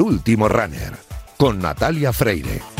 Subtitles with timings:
[0.00, 0.94] El último runner
[1.36, 2.79] con Natalia Freire.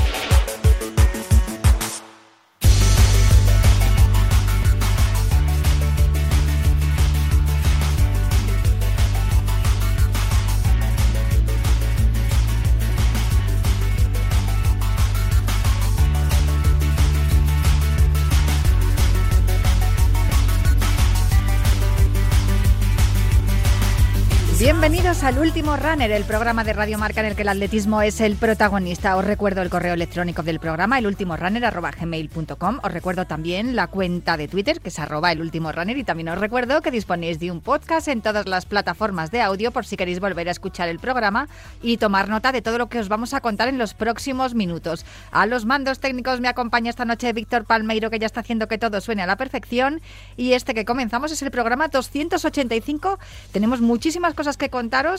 [25.23, 28.37] Al último Runner, el programa de Radio Marca en el que el atletismo es el
[28.37, 29.16] protagonista.
[29.16, 32.80] Os recuerdo el correo electrónico del programa, elultimorunner.gmail.com.
[32.83, 35.98] Os recuerdo también la cuenta de Twitter, que es arroba el último runner.
[35.98, 39.73] Y también os recuerdo que disponéis de un podcast en todas las plataformas de audio
[39.73, 41.48] por si queréis volver a escuchar el programa
[41.83, 45.05] y tomar nota de todo lo que os vamos a contar en los próximos minutos.
[45.33, 48.78] A los mandos técnicos me acompaña esta noche Víctor Palmeiro, que ya está haciendo que
[48.78, 50.00] todo suene a la perfección.
[50.39, 53.19] Y este que comenzamos es el programa 285.
[53.53, 55.09] Tenemos muchísimas cosas que contaros,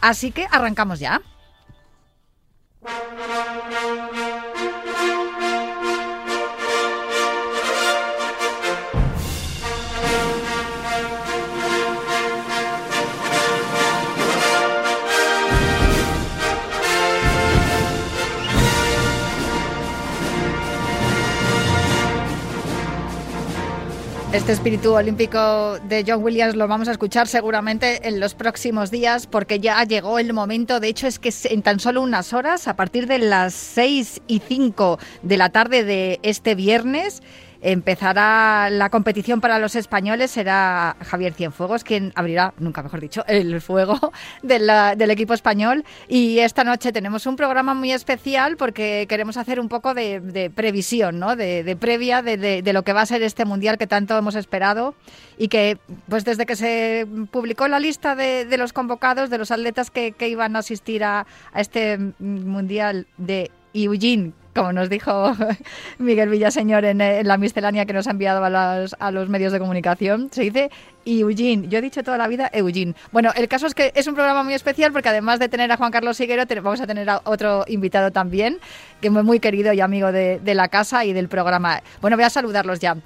[0.00, 1.20] así que arrancamos ya.
[24.36, 29.26] Este espíritu olímpico de John Williams lo vamos a escuchar seguramente en los próximos días
[29.26, 30.78] porque ya llegó el momento.
[30.78, 34.40] De hecho, es que en tan solo unas horas, a partir de las 6 y
[34.40, 37.22] 5 de la tarde de este viernes,
[37.60, 40.30] empezará la competición para los españoles.
[40.30, 45.84] Será Javier Cienfuegos quien abrirá, nunca mejor dicho, el fuego del equipo español.
[46.08, 51.18] Y esta noche tenemos un programa muy especial porque queremos hacer un poco de, previsión,
[51.18, 51.36] ¿no?
[51.36, 54.94] de, previa de, lo que va a ser este mundial que tanto hemos esperado
[55.38, 55.78] y que,
[56.08, 60.56] pues desde que se publicó la lista de, los convocados, de los atletas que, iban
[60.56, 65.32] a asistir a, a este mundial de Eugene, como nos dijo
[65.98, 70.42] Miguel Villaseñor en, la miscelánea que nos ha enviado a los, medios de comunicación, se
[70.42, 70.70] dice
[71.04, 71.68] Eugene.
[71.68, 72.94] Yo he dicho toda la vida Eugene.
[73.12, 75.76] Bueno, el caso es que es un programa muy especial porque además de tener a
[75.76, 78.58] Juan Carlos Siguero, vamos a tener a otro invitado también,
[79.00, 81.80] que es muy querido y amigo de, la casa y del programa.
[82.00, 82.96] Bueno, voy a saludarlos ya.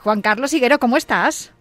[0.00, 1.54] Juan Carlos Siguero, ¿cómo estás?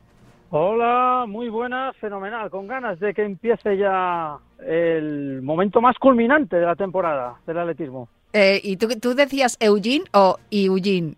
[0.51, 6.66] Hola, muy buena, fenomenal, con ganas de que empiece ya el momento más culminante de
[6.66, 8.09] la temporada del atletismo.
[8.34, 11.16] Eh, ¿Y tú, tú decías Eugene o Eugene?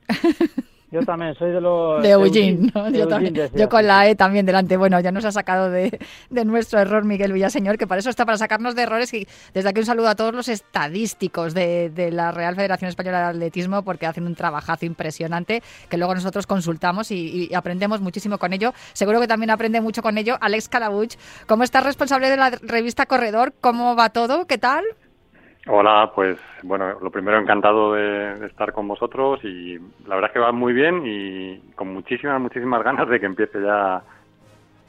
[0.91, 2.03] Yo también soy de los...
[2.03, 2.69] De Eugene,
[3.55, 4.75] Yo, con la E también delante.
[4.75, 5.97] Bueno, ya nos ha sacado de,
[6.29, 9.13] nuestro error Miguel Villaseñor, que para eso está, para sacarnos de errores.
[9.13, 13.25] Y desde aquí un saludo a todos los estadísticos de, la Real Federación Española de
[13.25, 18.51] Atletismo, porque hacen un trabajazo impresionante que luego nosotros consultamos y, y aprendemos muchísimo con
[18.51, 18.73] ello.
[18.91, 21.13] Seguro que también aprende mucho con ello Alex Calabuch.
[21.47, 23.53] ¿Cómo estás responsable de la revista Corredor?
[23.61, 24.45] ¿Cómo va todo?
[24.45, 24.83] ¿Qué tal?
[25.67, 29.77] Hola, pues bueno, lo primero encantado de, estar con vosotros y
[30.07, 33.61] la verdad es que va muy bien y con muchísimas, muchísimas ganas de que empiece
[33.61, 34.01] ya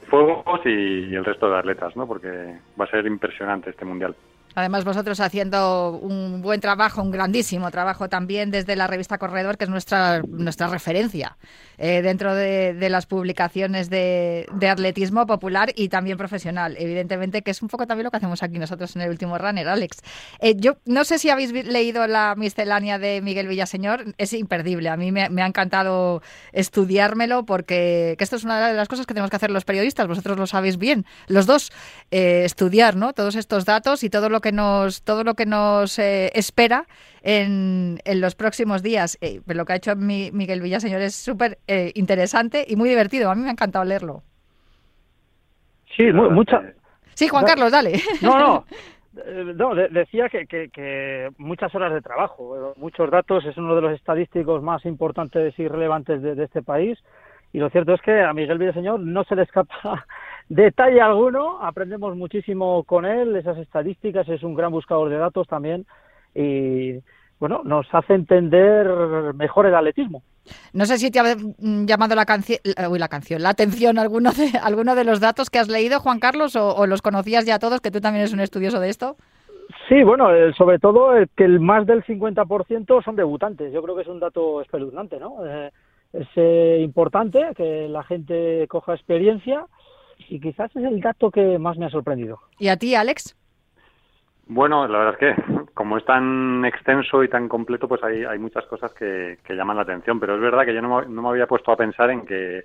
[0.09, 2.05] Fuegos y el resto de atletas, ¿no?
[2.05, 2.27] Porque
[2.79, 4.15] va a ser impresionante este mundial.
[4.55, 9.63] Además, vosotros haciendo un buen trabajo, un grandísimo trabajo también desde la revista Corredor, que
[9.63, 11.37] es nuestra, nuestra referencia
[11.77, 16.75] eh, dentro de, las publicaciones de, atletismo popular y también profesional.
[16.77, 19.67] Evidentemente, que es un poco también lo que hacemos aquí nosotros en el último runner,
[19.67, 19.97] Alex.
[20.39, 24.89] Eh, yo no sé si habéis leído la miscelánea de Miguel Villaseñor, es imperdible.
[24.89, 29.29] A mí me, ha encantado estudiármelo porque esto es una de las cosas que tenemos
[29.29, 31.71] que hacer los periodistas, vosotros lo sabéis bien, los dos,
[32.11, 33.13] eh, estudiar ¿no?
[33.13, 36.87] todos estos datos y todo lo que nos, todo lo que nos espera
[37.23, 39.17] en, los próximos días.
[39.21, 43.29] Eh, lo que ha hecho Miguel Villaseñor es súper eh, interesante y muy divertido.
[43.29, 44.23] A mí me ha encantado leerlo.
[45.95, 46.61] Sí, mucha.
[47.13, 48.01] Sí, Juan Carlos, dale.
[48.21, 48.65] No, no.
[49.55, 54.63] No, decía que, que, muchas horas de trabajo, muchos datos, es uno de los estadísticos
[54.63, 56.97] más importantes y relevantes de, de este país.
[57.51, 60.07] Y lo cierto es que a Miguel Villaseñor no se le escapa
[60.49, 65.85] detalle alguno, aprendemos muchísimo con él, esas estadísticas, es un gran buscador de datos también
[66.33, 66.99] y
[67.39, 68.87] bueno, nos hace entender
[69.35, 70.23] mejor el atletismo.
[70.73, 74.95] No sé si te ha llamado la, canción, la canción, la atención alguno de, alguno
[74.95, 78.01] de los datos que has leído, Juan Carlos, o, los conocías ya todos, que tú
[78.01, 79.15] también eres un estudioso de esto.
[79.87, 83.71] Sí, bueno, sobre todo que el más del 50% son debutantes.
[83.73, 85.45] Yo creo que es un dato espeluznante, ¿no?
[85.45, 85.71] Eh,
[86.13, 89.65] es eh, importante que la gente coja experiencia
[90.29, 92.39] y quizás es el dato que más me ha sorprendido.
[92.59, 93.35] ¿Y a ti, Alex?
[94.47, 98.39] Bueno, la verdad es que como es tan extenso y tan completo, pues hay, hay
[98.39, 101.71] muchas cosas que, llaman la atención, pero es verdad que yo no, me había puesto
[101.71, 102.63] a pensar en que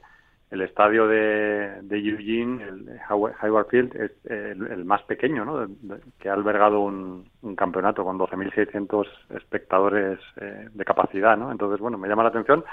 [0.51, 5.67] el estadio de, de Eugene, el Hayward Field, es el, más pequeño, ¿no?
[6.19, 9.07] que ha albergado un, campeonato con 12.600
[9.37, 11.51] espectadores eh, de capacidad, ¿no?
[11.51, 12.65] Entonces, bueno, me llama la atención,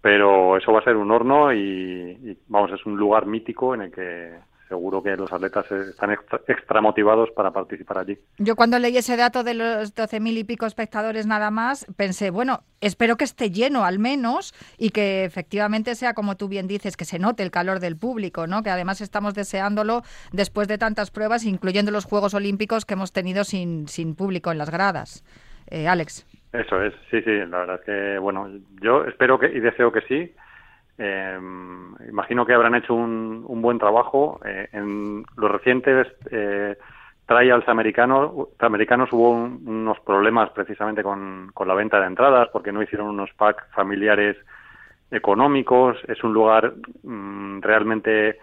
[0.00, 3.92] pero eso va a ser un horno y, vamos, es un lugar mítico en el
[3.92, 4.38] que
[4.72, 6.16] seguro que los atletas están
[6.48, 8.16] extra, motivados para participar allí.
[8.38, 12.62] Yo cuando leí ese dato de los 12.000 y pico espectadores nada más, pensé, bueno,
[12.80, 17.04] espero que esté lleno al menos y que efectivamente sea como tú bien dices, que
[17.04, 18.62] se note el calor del público, ¿no?
[18.62, 23.44] Que además estamos deseándolo después de tantas pruebas, incluyendo los Juegos Olímpicos que hemos tenido
[23.44, 25.22] sin, sin público en las gradas.
[25.70, 26.26] Eh, Alex.
[26.54, 28.48] Eso es, sí, sí, la verdad es que, bueno,
[28.80, 30.34] yo espero que y deseo que sí
[30.98, 31.38] eh,
[32.08, 34.40] imagino que habrán hecho un, buen trabajo.
[34.44, 36.76] Eh, en los recientes eh,
[37.26, 43.08] trials americanos, americanos hubo unos problemas precisamente con, la venta de entradas porque no hicieron
[43.08, 44.36] unos packs familiares
[45.10, 45.96] económicos.
[46.08, 48.38] Es un lugar mm, realmente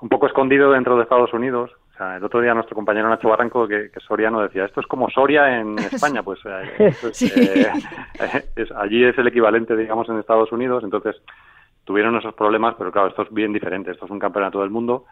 [0.00, 1.70] un poco escondido dentro de Estados Unidos.
[1.94, 4.86] O sea, el otro día nuestro compañero Nacho Barranco, que, que Soriano, decía, esto es
[4.86, 6.22] como Soria en España.
[6.22, 6.92] Pues eh,
[8.56, 10.82] es, allí es el equivalente, digamos, en Estados Unidos.
[10.82, 11.20] Entonces,
[11.90, 13.90] tuvieron esos problemas, pero claro, esto es bien diferente.
[13.90, 15.06] Esto es un campeonato del mundo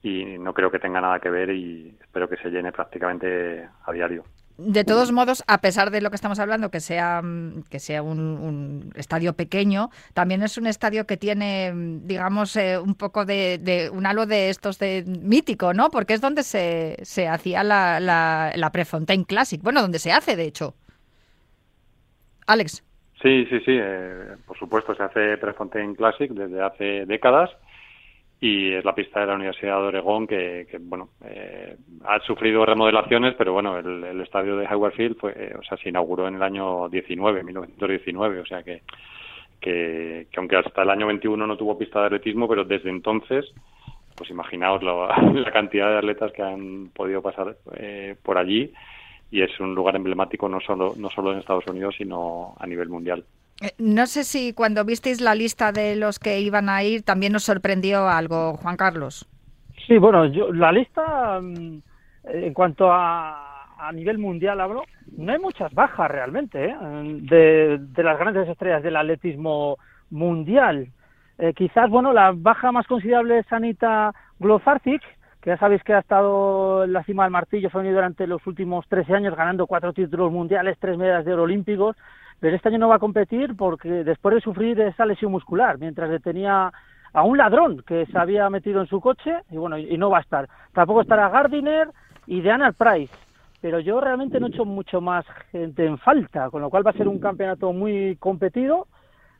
[0.00, 3.90] y no creo que tenga nada que ver y espero que se llene prácticamente a
[3.90, 4.22] diario.
[4.56, 7.20] De todos modos, a pesar de lo que estamos hablando, que sea,
[7.68, 11.72] que sea un, estadio pequeño, también es un estadio que tiene,
[12.04, 15.90] digamos, eh, un poco de, un halo de estos de mítico, ¿no?
[15.90, 19.60] Porque es donde se, se hacía la, la, la Prefontaine Classic.
[19.60, 20.76] Bueno, donde se hace, de hecho.
[22.46, 22.84] Alex.
[23.22, 27.50] Sí, sí, sí, eh, por supuesto, se hace Prefontaine Classic desde hace décadas
[28.40, 31.76] y es la pista de la Universidad de Oregón que, bueno, eh,
[32.06, 35.90] ha sufrido remodelaciones, pero bueno, el, estadio de Hayward Field fue, eh, o sea, se
[35.90, 38.80] inauguró en el año 19, 1919, o sea que,
[39.60, 43.52] que, aunque hasta el año 21 no tuvo pista de atletismo, pero desde entonces,
[44.16, 47.54] pues imaginaos la cantidad de atletas que han podido pasar
[48.22, 48.72] por allí
[49.30, 52.88] y es un lugar emblemático no solo, no solo en Estados Unidos, sino a nivel
[52.88, 53.24] mundial.
[53.60, 57.32] Eh, no sé si cuando visteis la lista de los que iban a ir también
[57.32, 59.28] nos sorprendió algo, Juan Carlos.
[59.86, 61.78] Sí, bueno, yo, la lista, mm,
[62.24, 64.84] en cuanto a, a nivel mundial hablo,
[65.16, 66.76] no hay muchas bajas realmente ¿eh?
[67.22, 69.78] de, de, las grandes estrellas del atletismo
[70.10, 70.88] mundial.
[71.38, 75.02] Eh, quizás, bueno, la baja más considerable es Anita Glofarcic,
[75.40, 78.86] que ya sabéis que ha estado en la cima del martillo femenino durante los últimos
[78.88, 81.96] 13 años, ganando cuatro títulos mundiales, tres medallas de oro olímpicos,
[82.40, 86.10] pero este año no va a competir porque después de sufrir esa lesión muscular, mientras
[86.10, 86.72] detenía
[87.12, 90.18] a un ladrón que se había metido en su coche, y bueno, y no va
[90.18, 90.48] a estar.
[90.72, 91.88] Tampoco estará Gardiner
[92.26, 93.14] y Deanna Price,
[93.60, 96.90] pero yo realmente no he hecho mucho más gente en falta, con lo cual va
[96.90, 98.86] a ser un campeonato muy competido.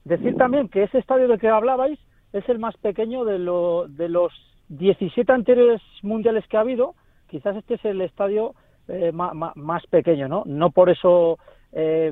[0.05, 1.99] Decir también que ese estadio del que hablabais
[2.33, 4.33] es el más pequeño de, lo, de los
[4.71, 6.95] 17 anteriores mundiales que ha habido,
[7.29, 8.55] quizás este es el estadio
[8.89, 10.45] eh, más, pequeño, ¿no?
[10.47, 11.39] No por eso
[11.73, 12.11] eh,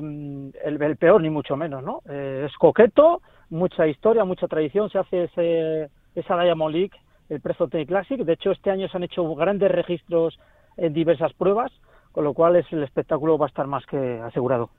[0.63, 2.01] el, peor, ni mucho menos, ¿no?
[2.09, 6.91] Eh, es coqueto, mucha historia, mucha tradición, se hace ese, esa Diamond League,
[7.29, 10.37] el Tennis Classic, de hecho este año se han hecho grandes registros
[10.75, 11.71] en diversas pruebas,
[12.11, 14.69] con lo cual es, el espectáculo va a estar más que asegurado.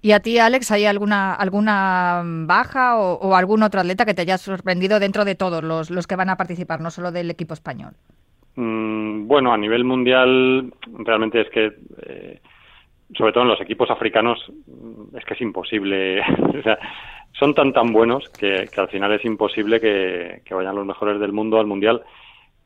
[0.00, 4.38] ¿Y a ti, Alex, hay alguna, alguna baja o, algún otro atleta que te haya
[4.38, 7.94] sorprendido dentro de todos los, los que van a participar, no solo del equipo español?
[8.54, 12.40] Mm, bueno, a nivel mundial, realmente es que, eh,
[13.16, 14.38] sobre todo en los equipos africanos,
[15.16, 16.20] es que es imposible.
[16.58, 16.78] o sea,
[17.32, 21.58] son tan tan buenos que, al final es imposible que vayan los mejores del mundo
[21.58, 22.02] al mundial.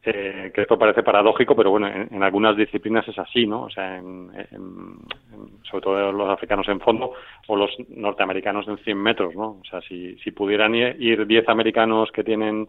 [0.04, 3.62] Eh, que esto parece paradójico, pero bueno, en, algunas disciplinas es así, ¿no?
[3.64, 4.32] O sea, en,
[5.62, 7.12] sobre todo los africanos en fondo
[7.46, 9.60] o los norteamericanos en 100 metros, ¿no?
[9.60, 12.66] O sea, si, si pudieran ir 10 americanos que tienen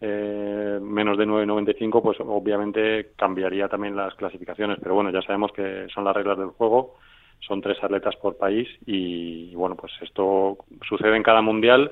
[0.00, 4.78] eh, menos de 9.95, pues obviamente cambiaría también las clasificaciones.
[4.80, 6.98] Pero bueno, ya sabemos que son las reglas del juego,
[7.40, 10.58] son tres atletas por país y bueno, pues esto
[10.88, 11.90] sucede en cada mundial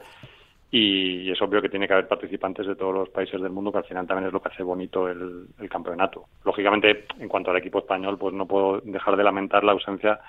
[0.70, 3.78] y es obvio que tiene que haber participantes de todos los países del mundo, que
[3.78, 6.26] al final también es lo que hace bonito el, campeonato.
[6.44, 10.20] Lógicamente, en cuanto al equipo español, pues no puedo dejar de lamentar la ausencia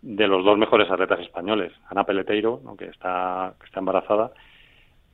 [0.00, 4.32] de los dos mejores atletas españoles, Ana Peleteiro, que, está, que está embarazada,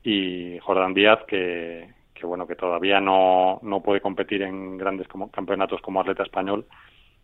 [0.01, 5.29] y Jordán Díaz, que, que bueno que todavía no, no puede competir en grandes como,
[5.29, 6.65] campeonatos como atleta español,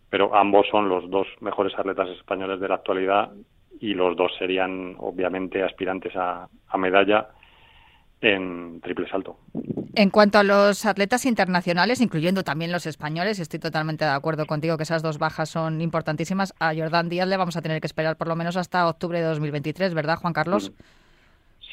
[0.10, 3.32] pero ambos son los dos mejores atletas españoles de la actualidad
[3.80, 6.48] y los dos serían obviamente aspirantes a
[6.78, 7.30] medalla
[8.22, 9.38] en triple salto.
[9.96, 14.78] En cuanto a los atletas internacionales, incluyendo también los españoles, estoy totalmente de acuerdo contigo
[14.78, 16.54] que esas dos bajas son importantísimas.
[16.60, 19.26] A Jordán Díaz le vamos a tener que esperar por lo menos hasta octubre de
[19.26, 20.74] 2023, ¿verdad, Juan Carlos?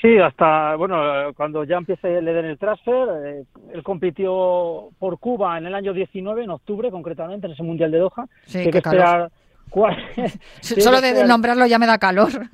[0.01, 5.57] Sí, hasta, bueno, cuando ya empiece le den el transfer, eh, él compitió por Cuba
[5.59, 8.27] en el año 19, en octubre concretamente, en ese Mundial de Doha.
[8.47, 9.31] Sí, qué calor.
[10.61, 12.31] Solo de nombrarlo ya me da calor.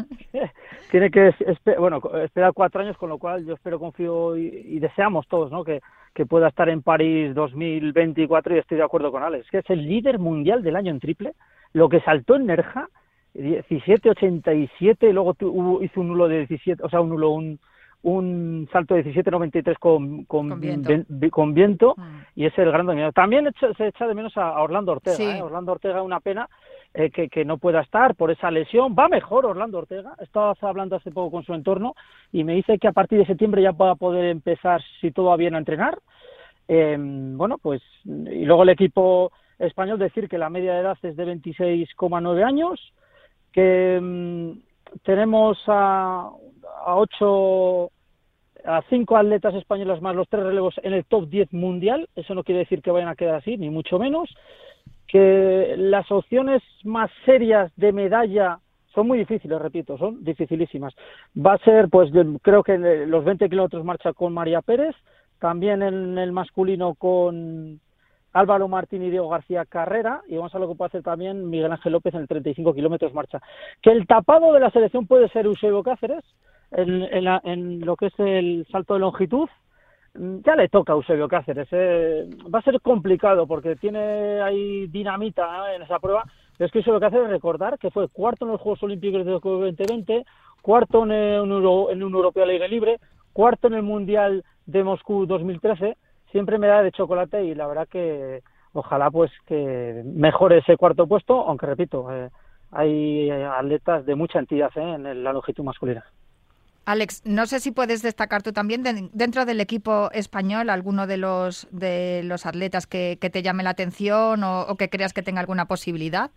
[0.90, 1.33] tiene que,
[1.78, 5.64] bueno, esperar cuatro años, con lo cual yo espero, confío y, deseamos todos, ¿no?
[5.64, 5.80] Que,
[6.28, 10.18] pueda estar en París 2024 y estoy de acuerdo con Alex, que es el líder
[10.18, 11.35] mundial del año en triple,
[11.73, 12.88] lo que saltó en Nerja
[13.35, 15.37] 17.87, luego
[15.80, 17.61] hizo un nulo de 17, o sea, un nulo, un,
[18.02, 20.93] un salto de 17.93 con, con, con, viento,
[21.31, 22.19] con viento mm.
[22.37, 23.12] y es el gran dominador.
[23.12, 25.38] También se echa de menos a, Orlando Ortega.
[25.38, 25.43] ¿eh?
[25.43, 26.49] Orlando Ortega, una pena
[26.95, 28.95] eh, que, que, no pueda estar por esa lesión.
[28.97, 30.14] Va mejor Orlando Ortega.
[30.21, 31.95] Estaba hablando hace poco con su entorno
[32.33, 35.26] y me dice que a partir de septiembre ya va a poder empezar, si todo
[35.26, 35.99] va bien, a entrenar.
[36.69, 41.17] Eh, bueno, pues, y luego el equipo español decir que la media de edad es
[41.17, 42.93] de 26,9 años
[43.52, 44.68] que mm,
[45.04, 46.30] tenemos a,
[46.87, 47.90] a ocho
[48.64, 52.09] a cinco atletas españolas más los tres relevos en el top 10 mundial.
[52.16, 54.28] Eso no quiere decir que vayan a quedar así, ni mucho menos.
[55.07, 58.59] Que las opciones más serias de medalla
[58.95, 60.95] son muy difíciles, repito, son dificilísimas.
[61.35, 62.11] Va a ser, pues,
[62.42, 62.76] creo que
[63.07, 64.95] los 20 kilómetros marcha con María Pérez,
[65.38, 67.80] también en el masculino con
[68.33, 71.49] Álvaro Martín y Diego García Carrera, y vamos a ver lo que puede hacer también
[71.49, 73.41] Miguel Ángel López en el 35 kilómetros marcha.
[73.83, 76.25] Que el tapado de la selección puede ser Eusebio Cáceres,
[76.71, 79.49] en, lo que es el salto de longitud,
[80.15, 81.69] mm, ya le toca a Eusebio Cáceres.
[81.71, 82.29] Eh.
[82.55, 86.25] Va a ser complicado porque tiene ahí dinamita en esa prueba.
[86.57, 90.25] Pero es que Eusebio Cáceres, recordar que fue cuarto en los Juegos Olímpicos de 2020,
[90.61, 92.99] cuarto en un, en un Europeo al aire libre,
[93.33, 95.97] cuarto en el Mundial de Moscú 2013
[96.33, 98.43] siempre me da de chocolate y la verdad que
[98.73, 102.31] ojalá pues que mejore ese cuarto puesto, aunque repito, eh,
[102.71, 106.05] hay atletas de mucha entidad eh, en la longitud masculina.
[106.85, 108.83] Alex, no sé si puedes destacar tú también
[109.13, 114.43] dentro del equipo español alguno de los de los atletas que, te llame la atención
[114.43, 116.31] o, que creas que tenga alguna posibilidad.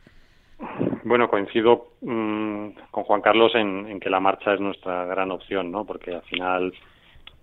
[1.05, 5.71] Bueno, coincido mm, con Juan Carlos en, en, que la marcha es nuestra gran opción,
[5.71, 5.85] ¿no?
[5.85, 6.73] Porque al final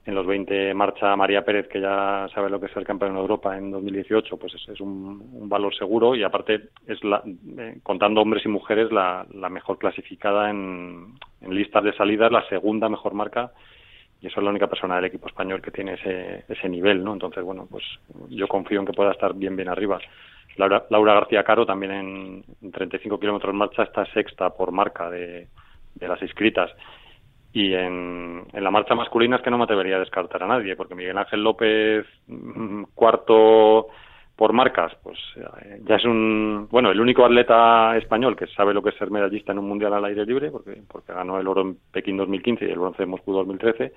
[0.08, 3.20] en los 20 marcha María Pérez, que ya sabe lo que es el campeón de
[3.20, 7.22] Europa en 2018, pues es, un, valor seguro y aparte es, la,
[7.58, 11.12] eh, contando hombres y mujeres, la, mejor clasificada en,
[11.42, 13.52] listas de salidas, la segunda mejor marca
[14.22, 17.12] y eso es la única persona del equipo español que tiene ese, ese nivel, ¿no?
[17.12, 17.84] Entonces, bueno, pues
[18.30, 19.98] yo confío en que pueda estar bien, bien arriba.
[20.56, 25.48] Laura, Laura García Caro también en, en 35 kilómetros marcha está sexta por marca de
[26.00, 26.70] las inscritas
[27.58, 30.94] y en, la marcha masculina es que no me atrevería a descartar a nadie, porque
[30.94, 33.88] Miguel Ángel López, mm, cuarto
[34.36, 38.80] por marcas, pues eh, ya es un, bueno, el único atleta español que sabe lo
[38.80, 41.62] que es ser medallista en un mundial al aire libre, porque, porque ganó el oro
[41.62, 43.92] en Pekín 2015 y el bronce en Moscú 2013,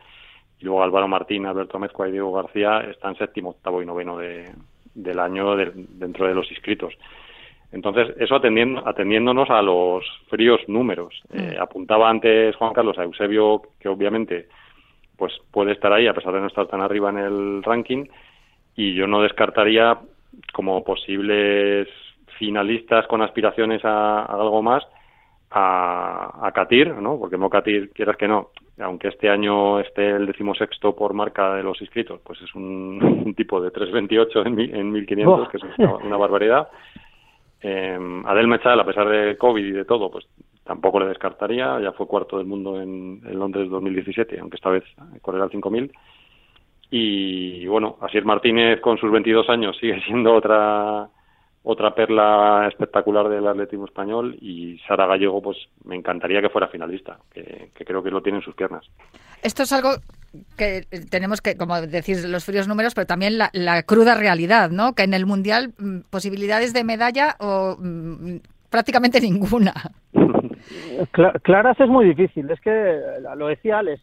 [0.60, 4.50] y luego Álvaro Martín, Alberto Mezcua y Diego García están séptimo, octavo y noveno de,
[4.96, 6.96] del año dentro de los inscritos.
[7.72, 11.22] Entonces, eso atendiendo, atendiéndonos a los fríos números.
[11.32, 11.40] Mm.
[11.40, 14.48] Eh, apuntaba antes Juan Carlos a Eusebio, que obviamente
[15.18, 18.06] pues puede estar ahí a pesar de no estar tan arriba en el ranking,
[18.76, 20.00] y yo no descartaría
[20.52, 21.88] como posibles
[22.40, 24.84] finalistas con aspiraciones a, algo más
[25.52, 27.20] a, a Katir, ¿no?
[27.20, 28.50] Porque Mokatir, quieras que no,
[28.80, 33.62] aunque este año esté el decimosexto por marca de los inscritos, pues es un, tipo
[33.62, 35.64] de 3.28 en, en 1.500, que es
[36.04, 36.68] una barbaridad.
[37.62, 40.26] Eh, Adel a pesar de COVID y de todo, pues
[40.64, 41.80] tampoco le descartaría.
[41.80, 44.84] Ya fue cuarto del mundo en, Londres 2017, aunque esta vez
[45.22, 45.92] correrá el 5000.
[46.90, 51.08] Y bueno, Asier Martínez con sus 22 años sigue siendo otra
[51.64, 57.18] otra perla espectacular del atletismo español y Sara Gallego pues me encantaría que fuera finalista,
[57.32, 58.86] que, que creo que lo tiene en sus piernas.
[59.44, 59.92] Esto es algo
[60.58, 64.94] que tenemos que, como decir, los fríos números, pero también la, cruda realidad, ¿no?
[64.94, 68.38] Que en el Mundial mm, posibilidades de medalla o mm,
[68.70, 69.74] prácticamente ninguna.
[71.44, 73.02] Claras es muy difícil, es que
[73.36, 74.02] lo decía Alex,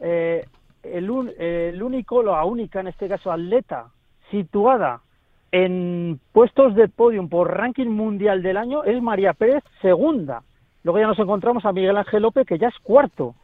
[0.00, 0.44] eh,
[0.82, 3.86] el, el único, la única en este caso atleta
[4.30, 5.00] situada
[5.52, 10.42] en puestos de podium por ranking mundial del año es María Pérez segunda.
[10.84, 13.34] Luego ya nos encontramos a Miguel Ángel López que ya es cuarto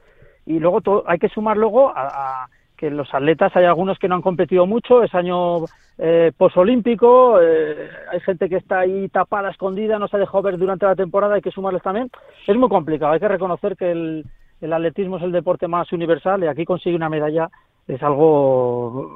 [0.47, 4.23] y luego hay que sumar luego a, que los atletas hay algunos que no han
[4.23, 5.65] competido mucho, es año
[5.97, 10.59] eh, posolímpico, eh, hay gente que está ahí tapada, escondida, no se ha dejado ver
[10.59, 12.11] durante la temporada, hay que sumarles también.
[12.47, 14.25] Es muy complicado, hay que reconocer que el,
[14.73, 17.49] atletismo es el deporte más universal y aquí conseguir una medalla
[17.87, 19.11] es algo,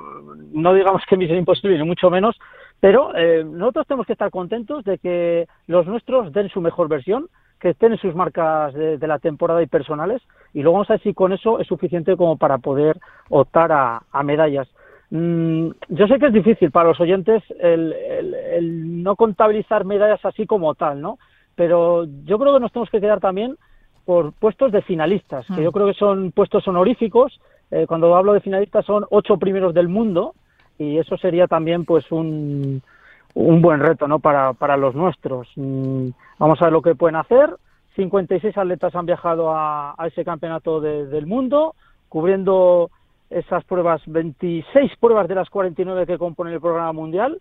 [0.52, 2.38] no digamos que misión imposible, ni mucho menos,
[2.80, 7.28] pero eh, nosotros tenemos que estar contentos de que los nuestros den su mejor versión,
[7.58, 10.22] que estén en sus marcas de, la temporada y personales
[10.54, 12.98] y luego vamos a ver si con eso es suficiente como para poder
[13.30, 14.68] optar a, medallas.
[15.10, 20.46] Mm, yo sé que es difícil para los oyentes el, el, no contabilizar medallas así
[20.46, 21.18] como tal, ¿no?
[21.56, 23.56] Pero yo creo que nos tenemos que quedar también
[24.04, 25.72] por puestos de finalistas, que yo mm.
[25.72, 27.40] creo que son puestos honoríficos.
[27.70, 30.34] Eh, cuando hablo de finalistas son ocho primeros del mundo
[30.78, 32.82] y eso sería también pues un,
[33.34, 34.18] un buen reto ¿no?
[34.18, 35.48] para, para los nuestros.
[35.56, 36.08] Mm,
[36.38, 37.56] vamos a ver lo que pueden hacer.
[37.96, 41.74] 56 atletas han viajado a, ese campeonato del mundo,
[42.08, 42.90] cubriendo
[43.28, 47.40] esas pruebas, 26 pruebas de las 49 que componen el programa mundial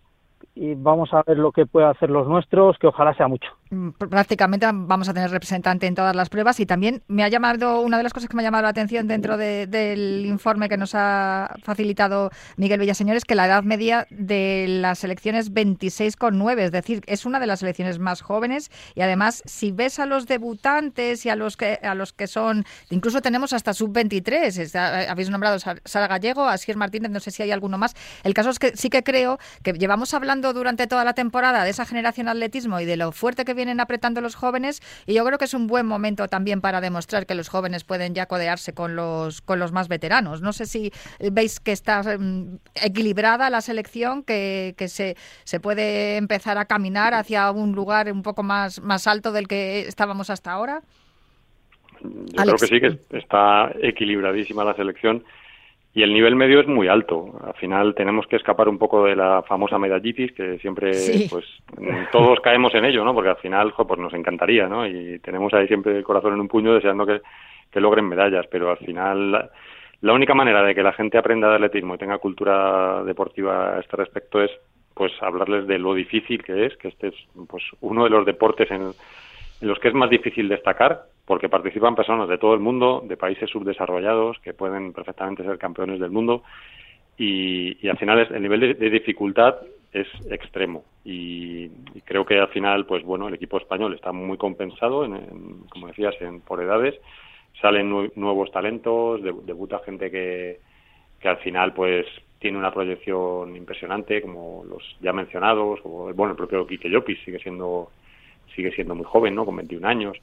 [0.56, 3.48] y vamos a ver lo que puede hacer los nuestros, que ojalá sea mucho.
[3.70, 7.82] Mm, prácticamente vamos a tener representante en todas las pruebas y también me ha llamado,
[7.82, 10.94] una de las cosas que me ha llamado la atención dentro del informe que nos
[10.94, 17.02] ha facilitado Miguel Villaseñor es que la edad media de las selecciones 26,9, es decir,
[17.06, 21.28] es una de las selecciones más jóvenes y además si ves a los debutantes y
[21.28, 26.48] a los que a los que son, incluso tenemos hasta sub-23, habéis nombrado Sara Gallego,
[26.48, 27.94] a Sier Martínez, no sé si hay alguno más.
[28.24, 31.70] El caso es que sí que creo que llevamos hablando durante toda la temporada de
[31.70, 35.36] esa generación atletismo y de lo fuerte que vienen apretando los jóvenes y yo creo
[35.36, 38.96] que es un buen momento también para demostrar que los jóvenes pueden ya codearse con
[38.96, 40.40] los, con los más veteranos.
[40.40, 40.90] No sé si
[41.30, 47.12] veis que está mm, equilibrada la selección, que, que se, se puede empezar a caminar
[47.12, 50.82] hacia un lugar un poco más, más alto del que estábamos hasta ahora.
[52.00, 55.24] Yo creo que sí, que está equilibradísima la selección
[55.98, 57.32] y el nivel medio es muy alto.
[57.44, 60.92] Al final tenemos que escapar un poco de la famosa medallitis, que siempre,
[61.28, 61.44] pues,
[62.12, 63.12] todos caemos en ello, ¿no?
[63.12, 64.86] Porque al final, pues nos encantaría, ¿no?
[64.86, 67.20] Y tenemos ahí siempre el corazón en un puño deseando que,
[67.80, 69.50] logren medallas, pero al final
[70.00, 73.80] la, única manera de que la gente aprenda de atletismo y tenga cultura deportiva a
[73.80, 74.52] este respecto es,
[74.94, 77.14] pues, hablarles de lo difícil que es, que este es,
[77.48, 78.92] pues, uno de los deportes en
[79.60, 83.18] en los que es más difícil destacar porque participan personas de todo el mundo, de
[83.18, 86.42] países subdesarrollados, que pueden perfectamente ser campeones del mundo,
[87.18, 89.56] y, al final el nivel de, dificultad
[89.92, 90.84] es extremo.
[91.04, 91.68] Y,
[92.06, 96.14] creo que al final, pues bueno, el equipo español está muy compensado, en, como decías,
[96.22, 96.94] en, por edades,
[97.60, 100.60] salen nuevos talentos, debuta gente que,
[101.20, 102.06] que al final, pues
[102.38, 107.38] tiene una proyección impresionante, como los ya mencionados, o bueno, el propio Quique Llopis sigue
[107.38, 107.90] siendo
[108.54, 109.44] sigue siendo muy joven, ¿no?
[109.44, 110.16] Con 21 años.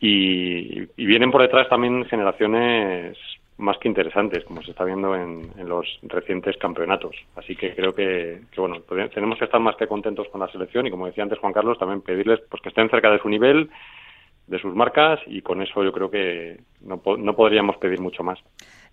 [0.00, 3.16] Y, vienen por detrás también generaciones
[3.58, 7.14] más que interesantes, como se está viendo en, los recientes campeonatos.
[7.36, 8.80] Así que creo que, bueno,
[9.14, 11.78] tenemos que estar más que contentos con la selección y, como decía antes Juan Carlos,
[11.78, 13.70] también pedirles pues que estén cerca de su nivel,
[14.46, 18.38] de sus marcas y con eso yo creo que no, no podríamos pedir mucho más.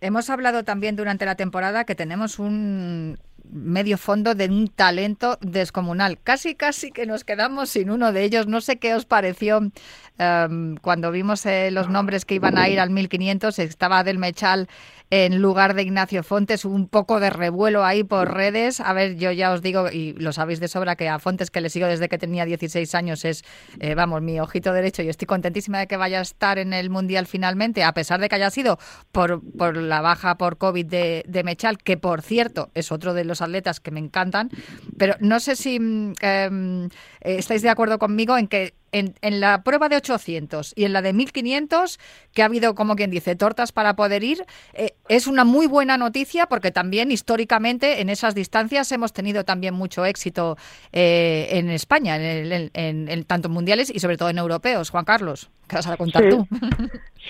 [0.01, 3.17] Hemos hablado también durante la temporada que tenemos un
[3.51, 6.19] medio fondo de un talento descomunal.
[6.23, 8.47] Casi, casi que nos quedamos sin uno de ellos.
[8.47, 9.71] No sé qué os pareció
[10.17, 13.59] em, cuando vimos eh, los nombres que iban a ir al 1500.
[13.59, 14.67] Estaba Del Mechal
[15.09, 18.81] en lugar de Ignacio Fontes, un poco de revuelo ahí por redes.
[18.81, 21.61] A ver, yo ya os digo, y lo sabéis de sobra, que a Fontes, que
[21.61, 23.43] le sigo desde que tenía 16 años, es,
[23.79, 26.89] eh, vamos, mi ojito derecho y estoy contentísima de que vaya a estar en el
[26.89, 28.79] Mundial finalmente, a pesar de que haya sido
[29.11, 33.23] por, por la baja por COVID de, de Mechal, que por cierto es otro de
[33.23, 34.49] los atletas que me encantan,
[34.97, 36.89] pero no sé si mm, em,
[37.21, 41.13] estáis de acuerdo conmigo en que en, la prueba de 800 y en la de
[41.13, 41.99] 1500,
[42.33, 45.97] que ha habido, como quien dice, tortas para poder ir, eh, es una muy buena
[45.97, 50.57] noticia porque también históricamente en esas distancias hemos tenido también mucho éxito
[50.91, 54.89] eh, en España, en, en, tanto mundiales y sobre todo en europeos.
[54.89, 56.47] Juan Carlos, ¿qué vas a contar tú?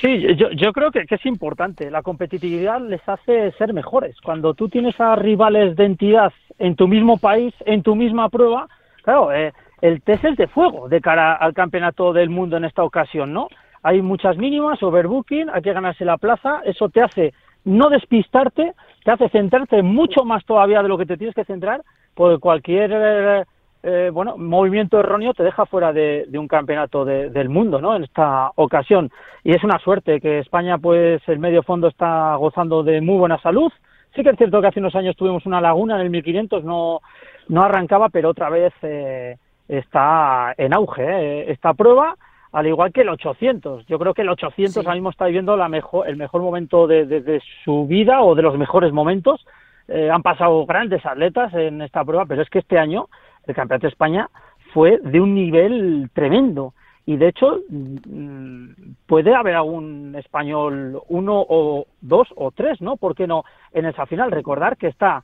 [0.02, 1.90] Sí, yo, yo creo que, es importante.
[1.90, 4.16] La competitividad les hace ser mejores.
[4.22, 8.68] Cuando tú tienes a rivales de entidad en tu mismo país, en tu misma prueba,
[9.02, 12.84] claro, eh, el test es de fuego de cara al campeonato del mundo en esta
[12.84, 13.48] ocasión, ¿no?
[13.84, 19.12] Hay muchas mínimas, overbooking, hay que ganarse la plaza, eso te hace no despistarte, te
[19.12, 21.82] hace centrarte mucho más todavía de lo que te tienes que centrar,
[22.16, 23.44] porque cualquier eh,
[23.84, 27.96] eh, bueno movimiento erróneo te deja fuera de, un campeonato del mundo, ¿no?
[27.96, 29.12] En esta ocasión
[29.44, 33.40] y es una suerte que España, pues el medio fondo está gozando de muy buena
[33.40, 33.72] salud.
[34.16, 37.02] Sí que es cierto que hace unos años tuvimos una laguna en el 1500, no
[37.50, 39.38] no arrancaba, pero otra vez eh,
[39.68, 41.52] está en auge ¿eh?
[41.52, 42.16] esta prueba,
[42.52, 43.86] al igual que el 800.
[43.88, 47.42] Yo creo que el 800 ahora mismo está viviendo la mejor, el mejor momento de,
[47.64, 49.46] su vida o de los mejores momentos.
[49.88, 53.08] Eh, han pasado grandes atletas en esta prueba, pero es que este año
[53.46, 54.30] el Campeonato de España
[54.74, 56.74] fue de un nivel tremendo.
[57.06, 58.68] Y de hecho, mm,
[59.06, 62.98] puede haber algún español, uno o dos o tres, ¿no?
[62.98, 63.46] ¿Por qué no?
[63.72, 65.24] En esa final, recordar que está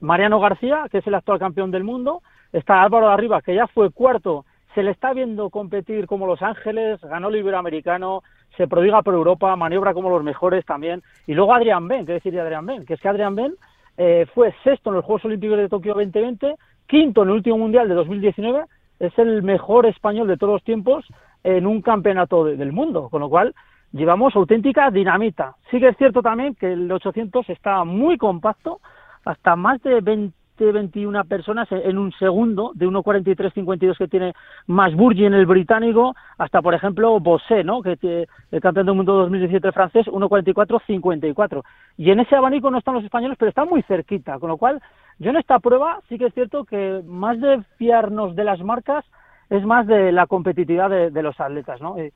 [0.00, 2.22] Mariano García, que es el actual campeón del mundo,
[2.58, 6.42] está Álvaro de Arriba, que ya fue cuarto se le está viendo competir como Los
[6.42, 8.22] Ángeles, ganó el Iberoamericano,
[8.56, 11.02] se prodiga por Europa, maniobra como los mejores también.
[11.26, 12.84] Y luego Adrián Ben, ¿qué decir de Adrián Ben?
[12.84, 13.54] Que es que Adrián Ben
[13.96, 16.56] eh, fue sexto en los Juegos Olímpicos de Tokio 2020,
[16.88, 18.64] quinto en el último Mundial de 2019,
[18.98, 21.06] es el mejor español de todos los tiempos
[21.44, 23.54] en un campeonato del mundo, con lo cual
[23.92, 25.54] llevamos auténtica dinamita.
[25.70, 28.80] Sí que es cierto también que el 800 está muy compacto,
[29.24, 34.32] hasta más de 20 21 personas en un segundo, de 1.43.52 que tiene
[34.66, 37.82] más en el británico, hasta por ejemplo Bossé, ¿no?
[37.82, 41.62] que el campeón del mundo 2017 francés, 1.44.54.
[41.96, 44.80] Y en ese abanico no están los españoles, pero están muy cerquita, con lo cual
[45.18, 49.04] yo en esta prueba sí que es cierto que más de fiarnos de las marcas
[49.50, 51.80] es más de la competitividad de, los atletas.
[51.80, 51.96] ¿no?
[51.98, 52.12] Y,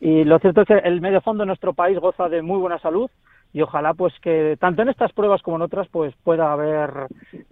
[0.00, 2.78] y lo cierto es que el medio fondo de nuestro país goza de muy buena
[2.78, 3.10] salud
[3.56, 6.90] y ojalá pues que tanto en estas pruebas como en otras pues pueda haber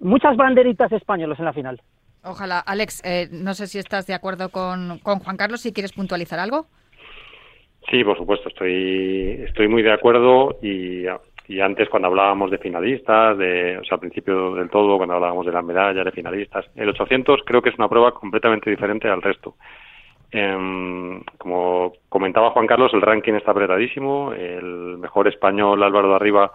[0.00, 1.80] muchas banderitas españolas en la final.
[2.22, 2.58] Ojalá.
[2.58, 6.38] Alex, eh, no sé si estás de acuerdo con, con Juan Carlos, si quieres puntualizar
[6.38, 6.66] algo.
[7.90, 11.04] Sí, por supuesto, estoy, estoy muy de acuerdo y,
[11.48, 15.46] y antes cuando hablábamos de finalistas, de, o sea, al principio del todo, cuando hablábamos
[15.46, 19.22] de las medallas, de finalistas, el 800 creo que es una prueba completamente diferente al
[19.22, 19.54] resto.
[20.36, 24.32] Eh, como comentaba Juan Carlos, el ranking está apretadísimo.
[24.32, 26.50] El mejor español Álvaro de Arriba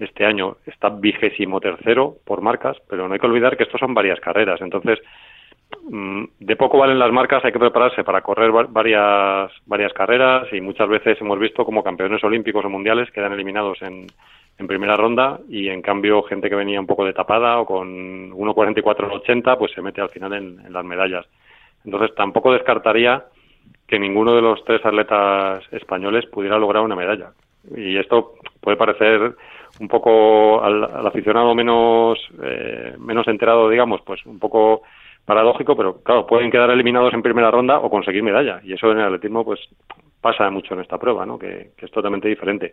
[0.00, 3.94] este año está vigésimo tercero por marcas, pero no hay que olvidar que estos son
[3.94, 4.60] varias carreras.
[4.60, 4.98] Entonces,
[5.88, 10.60] mm, de poco valen las marcas, hay que prepararse para correr varias, varias carreras y
[10.60, 14.08] muchas veces hemos visto como campeones olímpicos o mundiales quedan eliminados en,
[14.58, 18.32] en primera ronda y en cambio gente que venía un poco de tapada o con
[18.32, 21.26] 1.44-80 pues se mete al final en las medallas.
[21.84, 23.24] Entonces tampoco descartaría
[23.86, 27.32] que ninguno de los tres atletas españoles pudiera lograr una medalla.
[27.76, 29.34] Y esto puede parecer
[29.80, 34.82] un poco al, aficionado menos, eh, menos enterado, digamos, pues un poco
[35.30, 38.60] paradójico, pero claro, pueden quedar eliminados en primera ronda o conseguir medalla.
[38.64, 39.60] Y eso en el atletismo, pues
[40.20, 41.38] pasa mucho en esta prueba, ¿no?
[41.38, 42.72] Que, es totalmente diferente.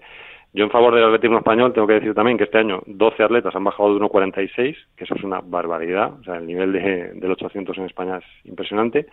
[0.54, 3.56] Yo en favor del atletismo español tengo que decir también que este año 12 atletas
[3.56, 7.32] han bajado de 1.46, que eso es una barbaridad, o sea, el nivel de, del
[7.32, 9.06] 800 en España es impresionante.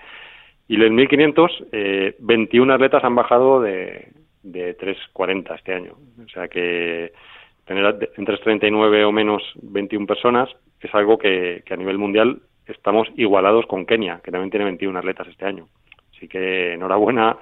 [0.67, 4.09] Y en 1500, eh, 21 atletas han bajado de,
[4.43, 5.97] de 3.40 este año.
[6.25, 7.13] O sea que
[7.67, 10.49] tener entre 39 o menos 21 personas
[10.81, 15.29] es algo que a nivel mundial estamos igualados con Kenia, que también tiene 21 atletas
[15.29, 15.69] este año.
[16.17, 17.37] Así que enhorabuena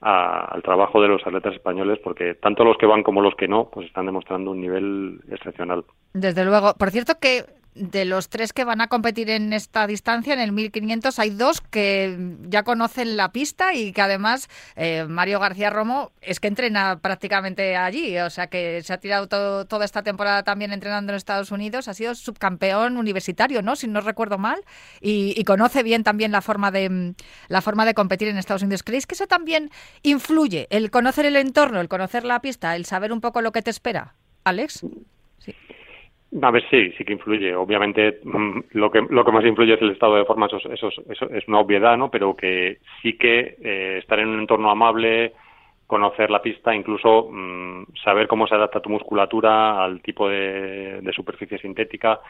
[0.00, 3.68] al trabajo de los atletas españoles porque tanto los que van como los que no
[3.70, 5.84] pues están demostrando un nivel excepcional.
[6.14, 6.72] Desde luego.
[6.78, 10.52] Por cierto que de los tres que van a competir en esta distancia, en el
[10.52, 16.10] 1500, hay dos que ya conocen la pista y que además eh, Mario García Romo
[16.20, 20.72] es que entrena prácticamente allí, o sea que se ha tirado toda esta temporada también
[20.72, 23.76] entrenando en Estados Unidos, ha sido subcampeón universitario, ¿no?
[23.76, 24.60] Si no recuerdo mal,
[25.00, 27.14] y, y conoce bien también la forma de
[27.48, 28.82] la forma de competir en Estados Unidos.
[28.82, 29.70] ¿Creéis que eso también
[30.02, 33.62] influye, el conocer el entorno, el conocer la pista, el saber un poco lo que
[33.62, 34.14] te espera?
[34.44, 34.84] Alex.
[35.38, 35.54] Sí.
[36.42, 37.54] A ver, sí, sí que influye.
[37.56, 40.88] Obviamente, mm, lo que, lo que más influye es el estado de forma, eso, eso,
[41.08, 42.08] eso es una obviedad, ¿no?
[42.10, 45.32] Pero que sí que eh, estar en un entorno amable,
[45.88, 51.58] conocer la pista, incluso mm, saber cómo se adapta tu musculatura al tipo de, superficie
[51.58, 52.20] sintética,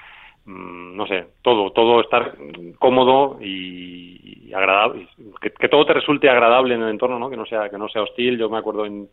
[0.47, 2.37] mm, no sé, todo, todo estar
[2.79, 5.09] cómodo y, agradable,
[5.43, 7.29] que, todo te resulte agradable en el entorno, ¿no?
[7.29, 8.39] Que no sea, que no sea hostil.
[8.39, 9.09] Yo me acuerdo en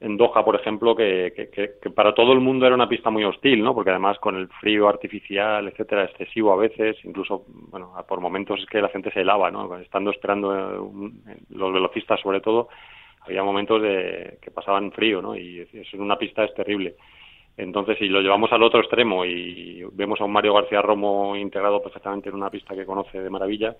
[0.00, 3.62] en Doha, por ejemplo, que, que, para todo el mundo era una pista muy hostil,
[3.62, 3.74] ¿no?
[3.74, 8.66] Porque además con el frío artificial, etcétera, excesivo a veces, incluso, bueno, por momentos es
[8.66, 9.76] que la gente se helaba, ¿no?
[9.78, 12.68] Estando esperando eh, los velocistas, sobre todo,
[13.22, 15.36] había momentos de que pasaban frío, ¿no?
[15.36, 16.94] Y en una pista es terrible.
[17.56, 21.82] Entonces, si lo llevamos al otro extremo y vemos a un Mario García Romo integrado
[21.82, 23.74] perfectamente en una pista que conoce de maravilla,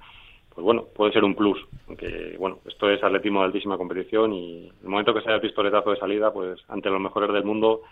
[0.58, 1.56] pues bueno, puede ser un plus.
[1.86, 5.92] Aunque, bueno, esto es atletismo de altísima competición y el momento que sea el pistoletazo
[5.92, 7.82] de salida, pues ante los mejores del mundo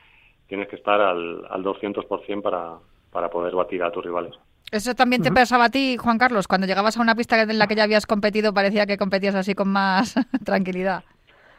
[0.48, 2.72] tienes que estar al, al 200% para,
[3.12, 4.34] para poder batir a tus rivales.
[4.72, 6.48] ¿Eso también te pasaba a ti, Juan Carlos?
[6.48, 9.54] Cuando llegabas a una pista en la que ya habías competido, parecía que competías así
[9.54, 11.04] con más tranquilidad.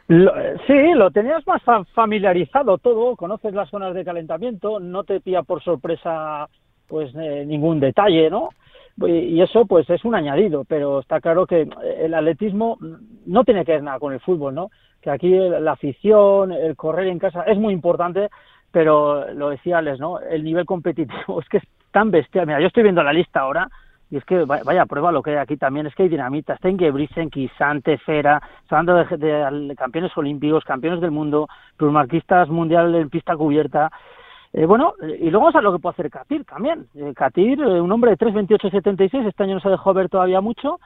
[0.08, 1.62] sí, lo tenías más
[1.94, 6.50] familiarizado todo, conoces las zonas de calentamiento, no te pilla por sorpresa
[6.86, 8.50] pues eh, ningún detalle, ¿no?
[9.06, 12.78] Y eso pues es un añadido, pero está claro que el atletismo
[13.26, 14.70] no tiene que ver nada con el fútbol, ¿no?
[15.00, 18.28] Que aquí la afición, el correr en casa es muy importante,
[18.72, 20.18] pero lo decía Alex, ¿no?
[20.20, 22.46] El nivel competitivo es que es tan bestial.
[22.46, 23.68] Mira, yo estoy viendo la lista ahora
[24.10, 26.68] y es que vaya prueba lo que hay aquí también, es que hay dinamita, está
[26.68, 33.10] en Gebrisen, Quisante, Fera, hablando de, de, campeones olímpicos, campeones del mundo, plusmarquistas mundial en
[33.10, 33.90] pista cubierta,
[34.58, 36.88] Eh, bueno, y luego a lo que puede hacer Katir también.
[36.96, 40.80] Eh, Katir, eh, un hombre de 3.28.76, este año no se dejó ver todavía mucho,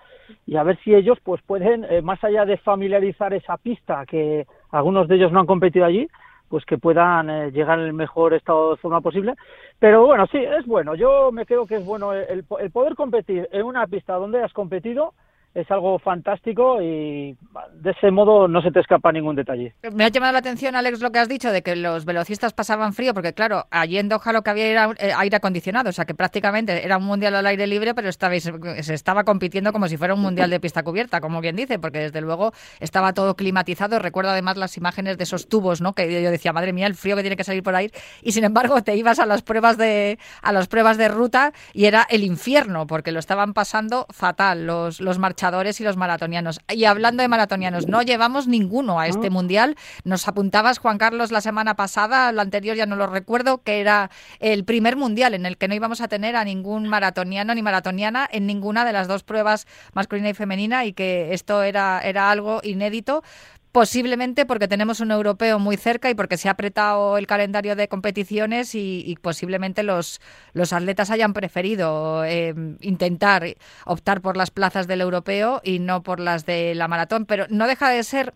[0.44, 5.08] y a ver si ellos pues pueden, más allá de familiarizar esa pista, que algunos
[5.08, 6.06] de ellos no han competido allí,
[6.50, 9.36] pues que puedan llegar en el mejor estado de forma posible.
[9.78, 10.94] Pero bueno, sí, es bueno.
[10.94, 14.52] Yo me creo que es bueno el, el poder competir en una pista donde has
[14.52, 15.14] competido
[15.54, 17.36] es algo fantástico y
[17.74, 19.74] de ese modo no se te escapa ningún detalle.
[19.92, 22.94] Me ha llamado la atención, Alex, lo que has dicho de que los velocistas pasaban
[22.94, 26.06] frío, porque claro, allí en Doha lo que había era eh, aire acondicionado, o sea
[26.06, 30.14] que prácticamente era un mundial al aire libre, pero se estaba compitiendo como si fuera
[30.14, 33.98] un mundial de pista cubierta, como bien dice, porque desde luego estaba todo climatizado.
[33.98, 35.92] Recuerdo además las imágenes de esos tubos, ¿no?
[35.94, 37.90] Que yo decía, madre mía, el frío que tiene que salir por ahí.
[38.22, 41.84] Y sin embargo, te ibas a las pruebas de a las pruebas de ruta y
[41.84, 46.60] era el infierno, porque lo estaban pasando fatal los los y los maratonianos.
[46.72, 49.76] Y hablando de maratonianos, no llevamos ninguno a este mundial.
[50.04, 54.10] Nos apuntabas, Juan Carlos, la semana pasada, lo anterior ya no lo recuerdo, que era
[54.38, 58.28] el primer mundial en el que no íbamos a tener a ningún maratoniano ni maratoniana
[58.30, 62.60] en ninguna de las dos pruebas masculina y femenina y que esto era, era algo
[62.62, 63.24] inédito
[63.72, 67.88] posiblemente porque tenemos un europeo muy cerca y porque se ha apretado el calendario de
[67.88, 70.20] competiciones y, posiblemente los,
[70.52, 73.42] los atletas hayan preferido eh, intentar
[73.86, 77.24] optar por las plazas del europeo y no por las de la maratón.
[77.24, 78.34] Pero no deja de ser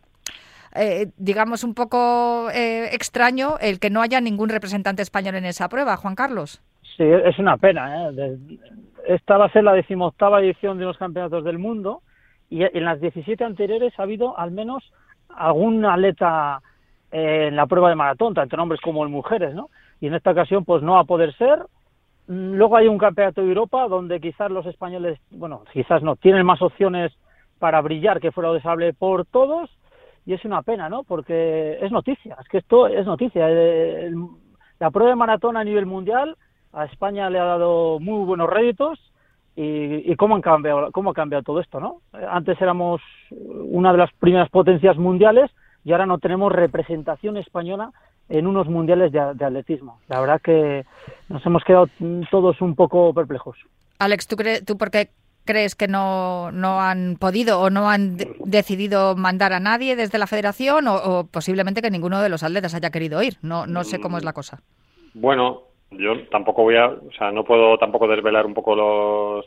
[0.75, 5.69] eh, digamos, un poco eh, extraño el que no haya ningún representante español en esa
[5.69, 6.63] prueba, Juan Carlos.
[6.97, 8.11] Sí, es una pena.
[9.07, 12.03] Esta va a ser la decimoctava edición de los campeonatos del mundo
[12.51, 14.83] y en las 17 anteriores ha habido al menos
[15.37, 16.61] algún atleta
[17.11, 19.71] eh, en la prueba de maratón, tanto en hombres como en mujeres, ¿no?
[20.01, 21.61] Y en esta ocasión, pues no va a poder ser.
[22.27, 26.45] Mm, luego hay un campeonato de Europa donde quizás los españoles, bueno, quizás no, tienen
[26.45, 27.13] más opciones
[27.59, 29.71] para brillar que fuera deseable por todos
[30.27, 31.05] y es una pena, ¿no?
[31.05, 33.49] Porque es noticia, es que esto es noticia.
[34.79, 36.37] la prueba de maratón a nivel mundial
[36.73, 38.99] a España le ha dado muy buenos réditos
[39.57, 44.13] y, cómo han cambiado cómo ha cambiado todo esto no antes éramos una de las
[44.13, 45.51] primeras potencias mundiales
[45.87, 47.93] y ahora no tenemos representación española
[48.29, 50.01] en unos mundiales de, atletismo.
[50.09, 50.85] La verdad que
[51.29, 51.89] nos hemos quedado
[52.29, 53.57] todos un poco perplejos.
[54.01, 55.11] Alex tú crees tú por qué
[55.45, 60.27] crees que no, no han podido o no han decidido mandar a nadie desde la
[60.27, 64.01] federación o, o, posiblemente que ninguno de los atletas haya querido ir no no sé
[64.01, 64.61] cómo es la cosa.
[65.15, 69.47] Bueno yo tampoco voy a, o sea, no puedo tampoco desvelar un poco los,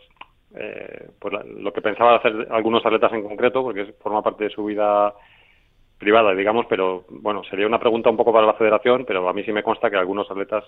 [0.56, 4.66] eh, pues lo que pensaban hacer algunos atletas en concreto, porque forma parte de su
[4.66, 5.14] vida
[5.98, 9.44] privada, digamos, pero bueno, sería una pregunta un poco para la federación, pero a mí
[9.44, 10.64] sí me consta que algunos atletas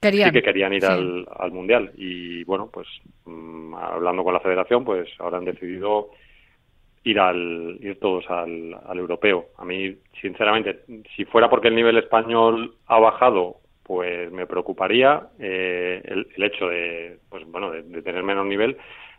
[0.00, 2.86] sí que querían ir al, al, mundial y bueno, pues
[3.26, 6.10] mm, hablando con la federación, pues ahora han decidido
[7.04, 9.46] ir al ir todos al, al europeo.
[9.58, 10.80] A mí, sinceramente,
[11.14, 17.18] si fuera porque el nivel español ha bajado pues me preocuparía eh, el, hecho de,
[17.28, 18.76] pues bueno, de, tener menos nivel.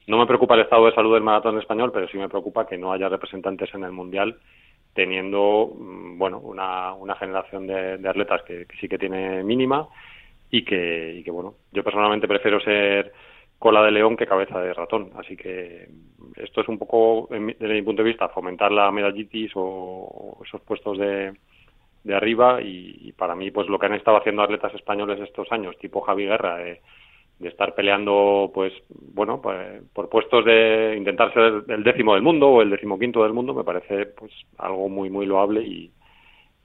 [0.07, 2.77] No me preocupa el estado de salud del maratón español, pero sí me preocupa que
[2.77, 4.37] no haya representantes en el mundial
[4.93, 9.87] teniendo, mm, bueno, una, una generación de, atletas que, sí que tiene mínima
[10.51, 13.13] y que, y que, bueno, yo personalmente prefiero ser
[13.57, 15.11] cola de león que cabeza de ratón.
[15.17, 15.87] Así que
[16.35, 20.97] esto es un poco, desde mi punto de vista, fomentar la medallitis o esos puestos
[20.97, 21.33] de,
[22.07, 25.77] de arriba y, para mí pues lo que han estado haciendo atletas españoles estos años
[25.77, 26.81] tipo Javi Guerra de,
[27.41, 32.61] estar peleando pues bueno pues, por puestos de intentar ser el décimo del mundo o
[32.61, 35.91] el decimoquinto del mundo me parece pues algo muy muy loable y,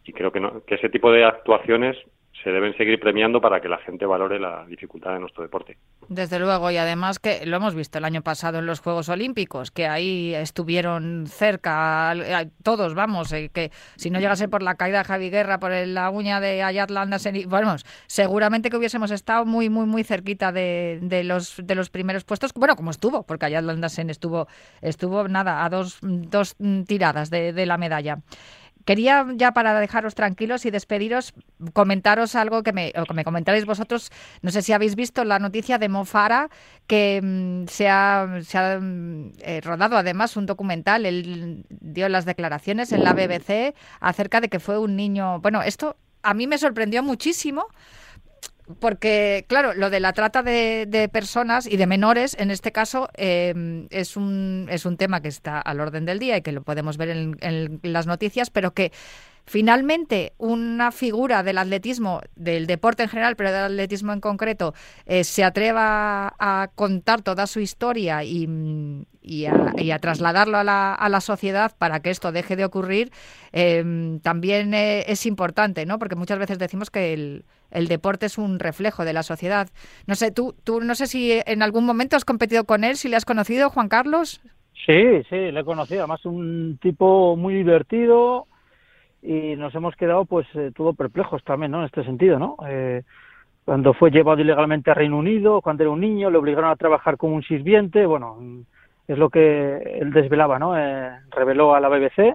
[0.05, 1.97] y creo que, no, que ese tipo de actuaciones
[2.43, 5.77] se deben seguir premiando para que la gente valore la dificultad de nuestro deporte.
[6.09, 9.71] Desde luego, y además que lo hemos visto el año pasado en los Juegos Olímpicos,
[9.71, 12.15] que ahí estuvieron cerca
[12.63, 16.11] todos, vamos, eh, que si no llegase por la caída de Javi Guerra, por la
[16.11, 21.25] uña de Ayat Landasen, vamos, seguramente que hubiésemos estado muy, muy, muy cerquita de, de,
[21.25, 24.49] los, de los primeros puestos, bueno, como estuvo, porque Ayat Landasen estuvo,
[24.81, 28.19] estuvo nada, a dos, dos tiradas de, de la medalla.
[28.85, 31.35] Quería ya para dejaros tranquilos y despediros,
[31.73, 33.25] comentaros algo que me, que me
[33.65, 34.11] vosotros.
[34.43, 36.51] No sé si habéis visto la noticia de Mofara,
[36.87, 41.07] que mm, se ha, se ha mm, eh, rodado además un documental.
[41.07, 45.41] Él dio las declaraciones en la BBC acerca de que fue un niño.
[45.41, 47.67] Bueno, esto a mí me sorprendió muchísimo
[48.79, 53.89] porque, claro, lo de la trata de, personas y de menores, en este caso, em,
[53.91, 56.97] es, un, es un tema que está al orden del día y que lo podemos
[56.97, 58.93] ver en, las noticias, pero que
[59.53, 64.73] finalmente una figura del atletismo, del deporte en general, pero del atletismo en concreto,
[65.05, 68.47] eh, se atreva a contar toda su historia y,
[69.45, 73.11] a, trasladarlo a la, a la, sociedad para que esto deje de ocurrir,
[73.53, 75.99] em, también eh, es importante, ¿no?
[75.99, 77.45] Porque muchas veces decimos que el,
[77.89, 79.69] deporte es un reflejo de la sociedad.
[80.07, 83.11] No sé, tú, tú no sé si en algún momento has competido con él, si
[83.11, 84.41] le has conocido, Juan Carlos.
[84.87, 86.01] Sí, sí, le he conocido.
[86.01, 88.47] Además, un tipo muy divertido
[89.23, 91.79] y nos hemos quedado, pues, eh, todo perplejos también, ¿no?
[91.79, 92.57] En este sentido, ¿no?
[92.67, 93.03] Eh,
[93.65, 97.17] cuando fue llevado ilegalmente a Reino Unido, cuando era un niño, le obligaron a trabajar
[97.17, 98.05] como un sirviente.
[98.05, 98.39] Bueno,
[99.07, 100.77] es lo que él desvelaba, ¿no?
[100.77, 102.35] Eh, reveló a la BBC.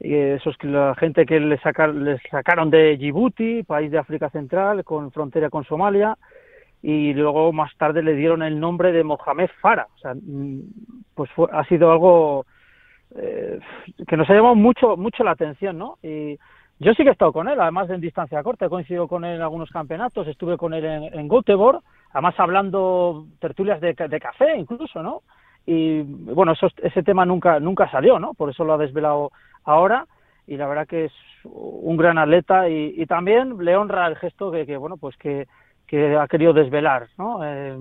[0.00, 1.60] Y eso es que la gente que le,
[1.94, 6.16] le sacaron de Djibouti, país de África Central, con frontera con Somalia,
[6.82, 9.86] y luego más tarde le dieron el nombre de Mohamed Farah.
[9.94, 10.60] O sea, mm,
[11.14, 12.46] pues ha sido algo
[13.16, 13.60] eh,
[14.06, 15.98] que nos ha llamado mucho mucho la atención, ¿no?
[16.02, 16.38] Y
[16.78, 19.36] yo sí que he estado con él, además en distancia corta, he coincidido con él
[19.36, 21.80] en algunos campeonatos, estuve con él en, en Göteborg,
[22.12, 25.22] además hablando tertulias de, de café incluso, ¿no?
[25.64, 28.34] Y bueno, eso, ese tema nunca nunca salió, ¿no?
[28.34, 29.30] Por eso lo ha desvelado
[29.64, 30.06] ahora
[30.46, 31.12] y la verdad que es
[31.44, 35.46] un gran atleta y, y también le honra el gesto que, que bueno, pues que
[35.92, 37.44] que ha querido desvelar, ¿no?
[37.44, 37.76] Eh,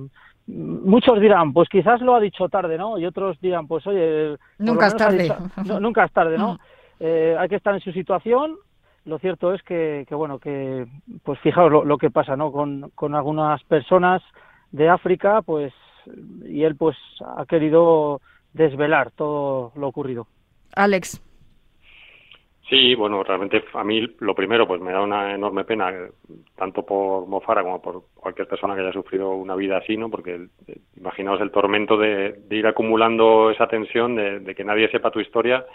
[0.47, 2.99] muchos dirán, pues quizás lo ha dicho tarde, ¿no?
[2.99, 5.33] Y otros dirán, pues oye, nunca es tarde,
[5.79, 6.59] nunca es tarde, ¿no?
[6.99, 8.57] Eh, hay que estar en su situación.
[9.05, 10.85] Lo cierto es que, que bueno, que
[11.23, 12.51] pues fijaos lo, lo, que pasa, ¿no?
[12.51, 14.21] Con, con algunas personas
[14.73, 15.71] de África, pues
[16.45, 16.97] y él pues
[17.37, 18.19] ha querido
[18.51, 20.27] desvelar todo lo ocurrido.
[20.75, 21.21] Alex.
[22.71, 25.91] Sí, bueno, realmente a mí lo primero pues me da una enorme pena,
[26.55, 30.09] tanto por Mofara como por cualquier persona que haya sufrido una vida así, ¿no?
[30.09, 35.19] Porque eh, imaginaos el tormento de, ir acumulando esa tensión de, que nadie sepa tu
[35.19, 35.65] historia,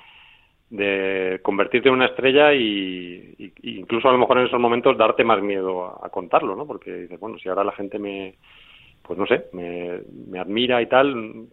[0.71, 5.43] de convertirte en una estrella y, incluso a lo mejor en esos momentos darte más
[5.43, 6.67] miedo a, contarlo, ¿no?
[6.67, 8.37] Porque dices, bueno, si ahora la gente me,
[9.03, 11.47] pues no sé, me, me admira y tal,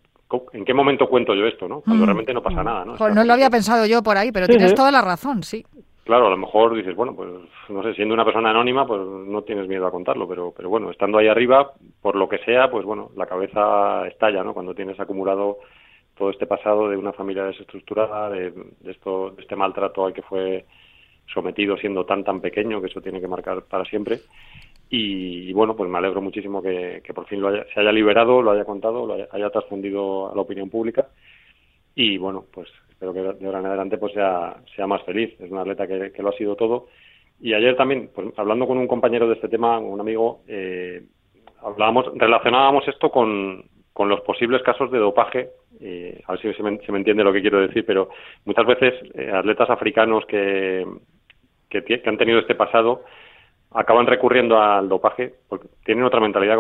[0.54, 1.82] ¿en qué momento cuento yo esto, no?
[1.82, 2.08] Cuando mm.
[2.08, 2.98] realmente no pasa nada, ¿no?
[2.98, 5.64] no lo había pensado yo por ahí, pero tienes toda la razón, sí.
[6.04, 7.30] Claro, a lo mejor dices, bueno, pues
[7.70, 10.92] no sé, siendo una persona anónima, pues no tienes miedo a contarlo, pero, pero bueno,
[10.92, 14.54] estando ahí arriba, por lo que sea, pues bueno, la cabeza estalla, ¿no?
[14.54, 15.60] Cuando tienes acumulado
[16.18, 20.22] todo este pasado de una familia desestructurada, de, de esto, de este maltrato al que
[20.24, 20.66] fue
[21.34, 24.20] sometido siendo tan tan pequeño, que eso tiene que marcar para siempre.
[24.96, 28.64] Y, bueno, pues me alegro muchísimo que, por fin lo se haya liberado, lo haya
[28.64, 31.08] contado, lo haya, trascendido a la opinión pública.
[31.96, 35.34] Y bueno, pues espero que de ahora en adelante pues sea, sea más feliz.
[35.40, 36.90] Es un atleta que, lo ha sido todo.
[37.42, 41.02] Y ayer también, pues, hablando con un compañero de este tema, un amigo, eh,
[41.64, 45.50] hablábamos, relacionábamos esto con, con los posibles casos de dopaje,
[45.82, 48.10] eh, a ver si se me, entiende lo que quiero decir, pero
[48.46, 50.86] muchas veces eh, atletas africanos que,
[51.68, 53.02] que, que, han tenido este pasado
[53.74, 56.58] acaban recurriendo al dopaje porque tienen otra mentalidad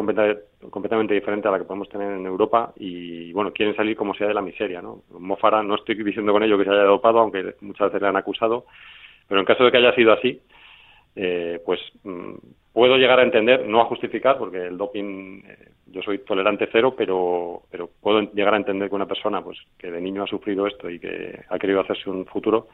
[0.69, 4.27] completamente diferente a la que podemos tener en Europa y bueno, quieren salir como sea
[4.27, 5.03] de la miseria, ¿no?
[5.11, 8.17] Mofara no estoy diciendo con ello que se haya dopado, aunque muchas veces le han
[8.17, 8.65] acusado,
[9.27, 10.41] pero en caso de que haya sido así,
[11.15, 12.33] eh, pues mm,
[12.73, 16.95] puedo llegar a entender, no a justificar, porque el doping, eh, yo soy tolerante cero,
[16.97, 20.65] pero, pero puedo llegar a entender que una persona pues que de niño ha sufrido
[20.65, 22.67] esto y que ha querido hacerse un futuro,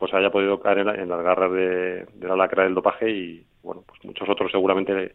[0.00, 3.84] pues haya podido caer en, las garras de, de, la lacra del dopaje y, bueno,
[3.86, 5.12] pues muchos otros seguramente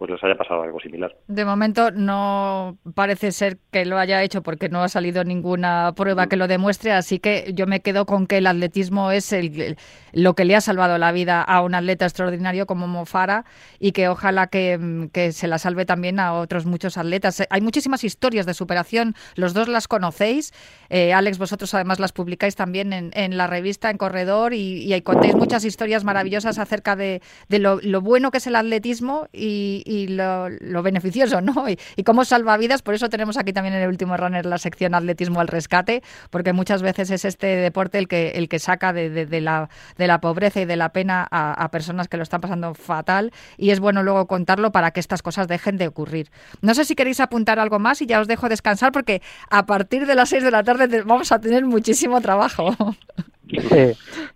[0.00, 1.14] pues les haya pasado algo similar.
[1.28, 6.26] De momento no parece ser que lo haya hecho porque no ha salido ninguna prueba
[6.26, 9.76] que lo demuestre, así que yo me quedo con que el atletismo es el,
[10.14, 13.44] lo que le ha salvado la vida a un atleta extraordinario como Mofara
[13.78, 17.46] y que ojalá que, se la salve también a otros muchos atletas.
[17.50, 20.54] Hay muchísimas historias de superación, los dos las conocéis,
[20.88, 25.34] eh, Alex, vosotros además las publicáis también en, la revista, en Corredor, y, y, contáis
[25.34, 31.40] muchas historias maravillosas acerca de, lo, bueno que es el atletismo y y lo, beneficioso,
[31.40, 31.64] ¿no?
[31.68, 34.94] Y, cómo salva vidas, por eso tenemos aquí también en el último runner la sección
[34.94, 39.40] atletismo al rescate, porque muchas veces es este deporte el que, el que saca de,
[39.40, 43.32] la, de la pobreza y de la pena a, personas que lo están pasando fatal
[43.56, 46.30] y es bueno luego contarlo para que estas cosas dejen de ocurrir.
[46.62, 50.06] No sé si queréis apuntar algo más y ya os dejo descansar porque a partir
[50.06, 52.76] de las 6 de la tarde vamos a tener muchísimo trabajo.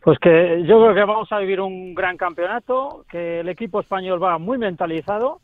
[0.02, 4.22] pues que yo creo que vamos a vivir un gran campeonato, que el equipo español
[4.22, 5.40] va muy mentalizado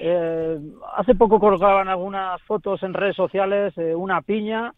[0.00, 0.60] eh,
[0.96, 4.72] hace poco colgaban algunas fotos en redes sociales, eh, una piña,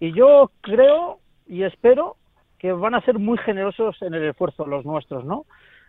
[0.00, 2.16] y yo creo y espero
[2.58, 5.44] que van a ser muy generosos en el esfuerzo los nuestros, ¿no?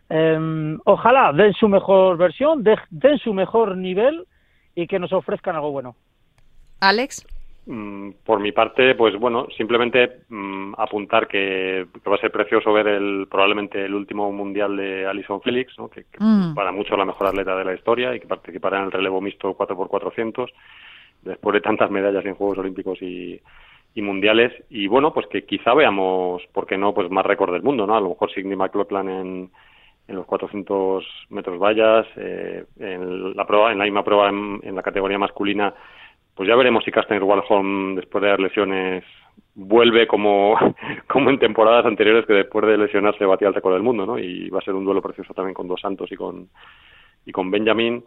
[0.10, 4.26] Eh, ojalá den su mejor versión, den su mejor nivel
[4.76, 5.96] y que nos ofrezcan algo bueno.
[6.82, 7.26] Alex.
[7.66, 12.88] Mm, por mi parte, pues bueno, simplemente mm, apuntar que, va a ser precioso ver
[12.88, 15.90] el probablemente el último mundial de Alison Felix, ¿no?
[15.90, 16.54] que, mm.
[16.54, 19.58] para mucho la mejor atleta de la historia y que participará en el relevo mixto
[19.58, 20.50] 4x400
[21.24, 23.40] después de tantas medallas en Juegos Olímpicos y,
[23.96, 27.64] y mundiales y bueno pues que quizá veamos por qué no pues más récord del
[27.64, 29.52] mundo no a lo mejor Sidney McLaughlin en,
[30.08, 34.82] en los 400 metros vallas eh, en la prueba en la misma prueba en, la
[34.82, 35.74] categoría masculina
[36.36, 39.04] pues ya veremos si Castaner Walholm después de las lesiones
[39.56, 40.58] vuelve como
[41.08, 44.50] como en temporadas anteriores que después de lesionarse batía el récord del mundo no y
[44.50, 46.50] va a ser un duelo precioso también con dos Santos y con
[47.26, 48.04] y con Benjamin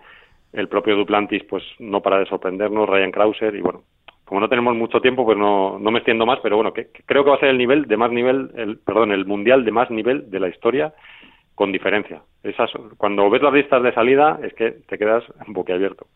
[0.53, 3.83] el propio Duplantis pues no para de sorprendernos Ryan Krauser y bueno
[4.27, 7.23] como no tenemos mucho tiempo, pues no, no me extiendo más, pero bueno, que, creo
[7.23, 9.89] que va a ser el nivel de más nivel, el, perdón, el mundial de más
[9.89, 10.93] nivel de la historia
[11.55, 12.23] con diferencia.
[12.43, 16.09] Esas, cuando ves las listas de salida es que te quedas boquiabierto.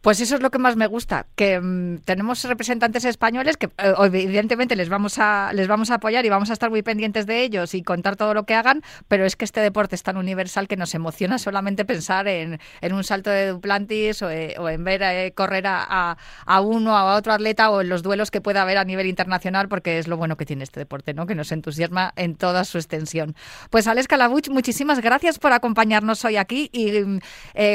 [0.00, 3.92] Pues eso es lo que más me gusta, que mm, tenemos representantes españoles que eh,
[3.98, 7.42] evidentemente les vamos a les vamos a apoyar y vamos a estar muy pendientes de
[7.42, 10.68] ellos y contar todo lo que hagan, pero es que este deporte es tan universal
[10.68, 12.58] que nos emociona solamente pensar en,
[12.90, 17.16] un salto de Duplantis o, eh, en ver eh, correr a, a, uno o a
[17.16, 20.16] otro atleta o en los duelos que pueda haber a nivel internacional, porque es lo
[20.16, 21.26] bueno que tiene este deporte, ¿no?
[21.26, 23.34] que nos entusiasma en toda su extensión.
[23.68, 27.20] Pues Alex Calabuch, muchísimas gracias por acompañarnos hoy aquí y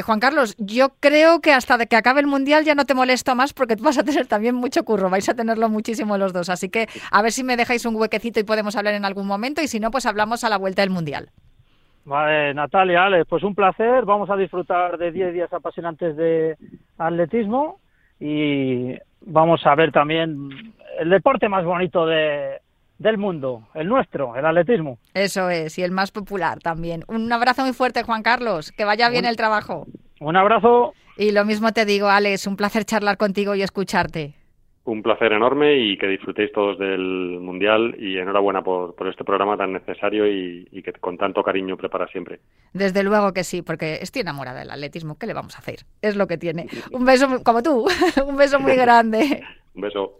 [0.01, 3.53] Juan Carlos, yo creo que hasta que acabe el Mundial ya no te molesto más
[3.53, 6.49] porque vas a tener también mucho curro, vais a tenerlo muchísimo los dos.
[6.49, 9.61] Así que a ver si me dejáis un huequecito y podemos hablar en algún momento
[9.61, 11.29] y si no, pues hablamos a la vuelta del Mundial.
[12.05, 14.05] Vale, Natalia, Alex, pues un placer.
[14.05, 16.55] Vamos a disfrutar de 10 días apasionantes de
[16.97, 17.79] atletismo
[18.19, 20.49] y vamos a ver también
[20.99, 22.59] el deporte más bonito de,
[22.97, 24.99] del mundo, el nuestro, el atletismo.
[25.13, 27.03] Eso es, y el más popular también.
[27.07, 28.71] Un abrazo muy fuerte, Juan Carlos.
[28.71, 29.85] Que vaya bien el trabajo.
[30.19, 30.93] Un abrazo.
[31.17, 34.35] Y lo mismo te digo, Alex, un placer charlar contigo y escucharte.
[34.83, 39.73] Un placer enorme y que disfrutéis todos del Mundial y enhorabuena por, este programa tan
[39.73, 42.39] necesario y, y, que con tanto cariño prepara siempre.
[42.73, 45.17] Desde luego que sí, porque estoy enamorada del atletismo.
[45.17, 45.85] ¿Qué le vamos a hacer?
[46.03, 46.67] Es lo que tiene.
[46.91, 47.87] Un beso como tú,
[48.27, 49.41] un beso muy grande.
[49.73, 50.17] un beso.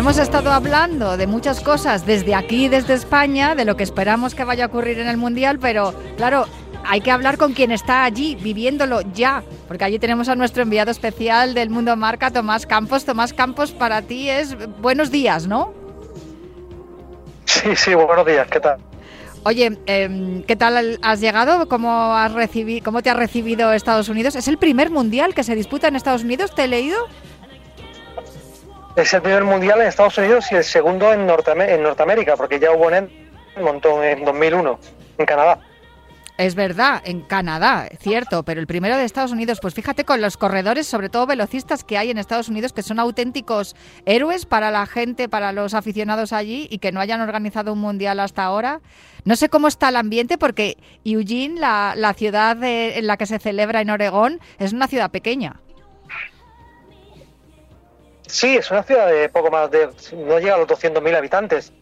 [0.00, 4.44] Hemos estado hablando de muchas cosas desde aquí, desde España, de lo que esperamos que
[4.44, 6.46] vaya a ocurrir en el Mundial, pero claro,
[6.86, 10.90] hay que hablar con quien está allí, viviéndolo ya, porque allí tenemos a nuestro enviado
[10.90, 13.04] especial del Mundo Marca, Tomás Campos.
[13.04, 15.74] Tomás Campos, para ti es buenos días, ¿no?
[17.44, 18.78] Sí, sí, buenos días, ¿qué tal?
[19.42, 21.68] Oye, em, ¿qué tal has llegado?
[21.68, 24.34] ¿Cómo, has recibido, ¿Cómo te ha recibido Estados Unidos?
[24.34, 26.54] ¿Es el primer mundial que se disputa en Estados Unidos?
[26.54, 27.06] ¿Te he leído?
[28.96, 32.88] Es el primer mundial en Estados Unidos y el segundo en, Norteamérica, porque ya hubo
[32.88, 34.78] un montón en 2001,
[35.18, 35.60] en Canadá.
[36.40, 40.38] Es verdad, en Canadá, cierto, pero el primero de Estados Unidos, pues fíjate con los
[40.38, 43.76] corredores, sobre todo velocistas que hay en Estados Unidos, que son auténticos
[44.06, 48.20] héroes para la gente, para los aficionados allí y que no hayan organizado un mundial
[48.20, 48.80] hasta ahora.
[49.26, 53.82] No sé cómo está el ambiente porque Eugene, la ciudad en la que se celebra
[53.82, 55.60] en Oregón, es una ciudad pequeña.
[58.30, 59.88] Sí, es una ciudad de poco más de.
[60.12, 61.72] no llega a los 200.000 habitantes.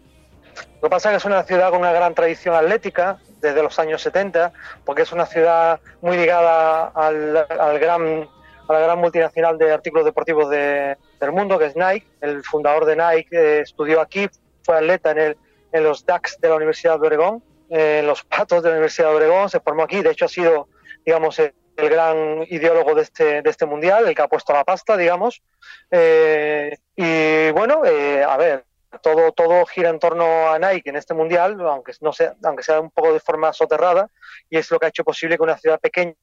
[0.80, 3.78] Lo que pasa es que es una ciudad con una gran tradición atlética desde los
[3.78, 4.52] años 70,
[4.86, 8.28] porque es una ciudad muy ligada al, gran,
[8.66, 10.96] a la gran multinacional de artículos deportivos del
[11.32, 12.06] mundo, que es Nike.
[12.22, 14.28] El fundador de Nike eh, estudió aquí,
[14.62, 15.36] fue atleta en, el,
[15.72, 19.16] en los DAX de la Universidad de Oregón, en los Patos de la Universidad de
[19.16, 20.00] Oregón, se formó aquí.
[20.00, 20.68] De hecho, ha sido,
[21.04, 21.38] digamos,
[21.78, 25.42] el gran ideólogo de este, de este mundial, el que ha puesto la pasta, digamos.
[25.90, 28.64] Eh, y bueno, eh, a ver,
[29.00, 32.80] todo, todo gira en torno a Nike en este mundial, aunque, no sea, aunque sea
[32.80, 34.10] un poco de forma soterrada,
[34.50, 36.16] y es lo que ha hecho posible que una ciudad pequeña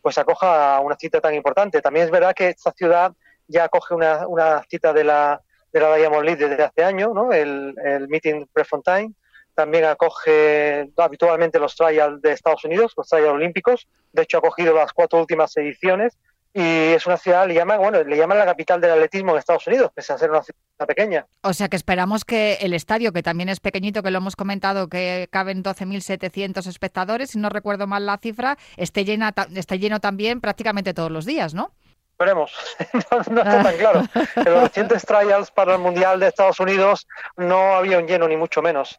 [0.00, 1.82] pues acoja una cita tan importante.
[1.82, 3.12] También es verdad que esta ciudad
[3.48, 5.40] ya acoge una, una cita de la,
[5.72, 7.32] de la Diamond League desde hace años, ¿no?
[7.32, 9.14] el, el Meeting Prefontaine,
[9.56, 13.88] también acoge habitualmente los trials de Estados Unidos, los trials olímpicos.
[14.12, 16.16] De hecho, ha acogido las cuatro últimas ediciones
[16.52, 19.66] y es una ciudad, le llaman, bueno, le llaman la capital del atletismo en Estados
[19.66, 21.26] Unidos, pese a ser una ciudad pequeña.
[21.42, 24.88] O sea que esperamos que el estadio, que también es pequeñito, que lo hemos comentado,
[24.88, 30.40] que caben 12.700 espectadores, si no recuerdo mal la cifra, esté, llena, esté lleno también
[30.40, 31.72] prácticamente todos los días, ¿no?
[32.12, 32.54] Esperemos,
[33.30, 34.02] no, está tan claro.
[34.36, 38.38] En los recientes trials para el Mundial de Estados Unidos no había un lleno, ni
[38.38, 38.98] mucho menos.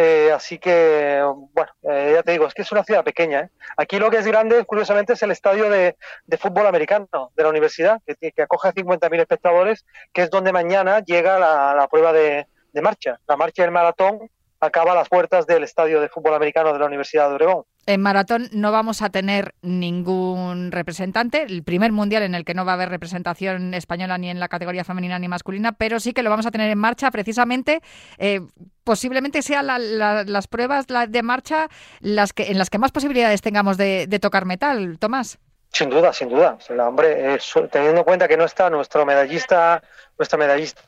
[0.00, 1.20] Eh, así que,
[1.52, 3.40] bueno, eh, ya te digo, es que es una ciudad pequeña.
[3.40, 3.50] ¿eh?
[3.76, 5.96] Aquí lo que es grande, curiosamente, es el estadio de,
[6.38, 11.40] fútbol americano de la universidad, que, acoge a 50.000 espectadores, que es donde mañana llega
[11.40, 13.18] la, prueba de, de marcha.
[13.26, 14.30] La marcha del maratón
[14.60, 17.64] acaba a las puertas del estadio de fútbol americano de la Universidad de Obregón.
[17.88, 22.66] En maratón no vamos a tener ningún representante, el primer mundial en el que no
[22.66, 26.22] va a haber representación española ni en la categoría femenina ni masculina, pero sí que
[26.22, 27.80] lo vamos a tener en marcha precisamente.
[28.18, 28.42] Eh,
[28.84, 31.68] posiblemente sean las pruebas de marcha
[32.00, 35.38] las que en las que más posibilidades tengamos de, tocar metal, Tomás.
[35.72, 36.58] Sin duda, sin duda.
[36.86, 37.38] hombre,
[37.72, 39.82] teniendo en cuenta que no está nuestro medallista,
[40.18, 40.82] nuestra medallista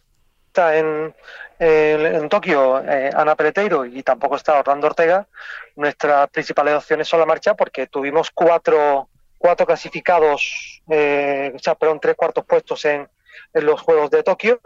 [0.76, 1.14] en,
[1.62, 5.26] en Tokio eh, Ana Peleteiro y tampoco está Orlando Ortega,
[5.76, 12.00] nuestras principales opciones son la marcha porque tuvimos cuatro, cuatro clasificados, eh, o sea, perdón,
[12.00, 13.06] tres cuartos puestos en,
[13.52, 14.58] en los Juegos de Tokio.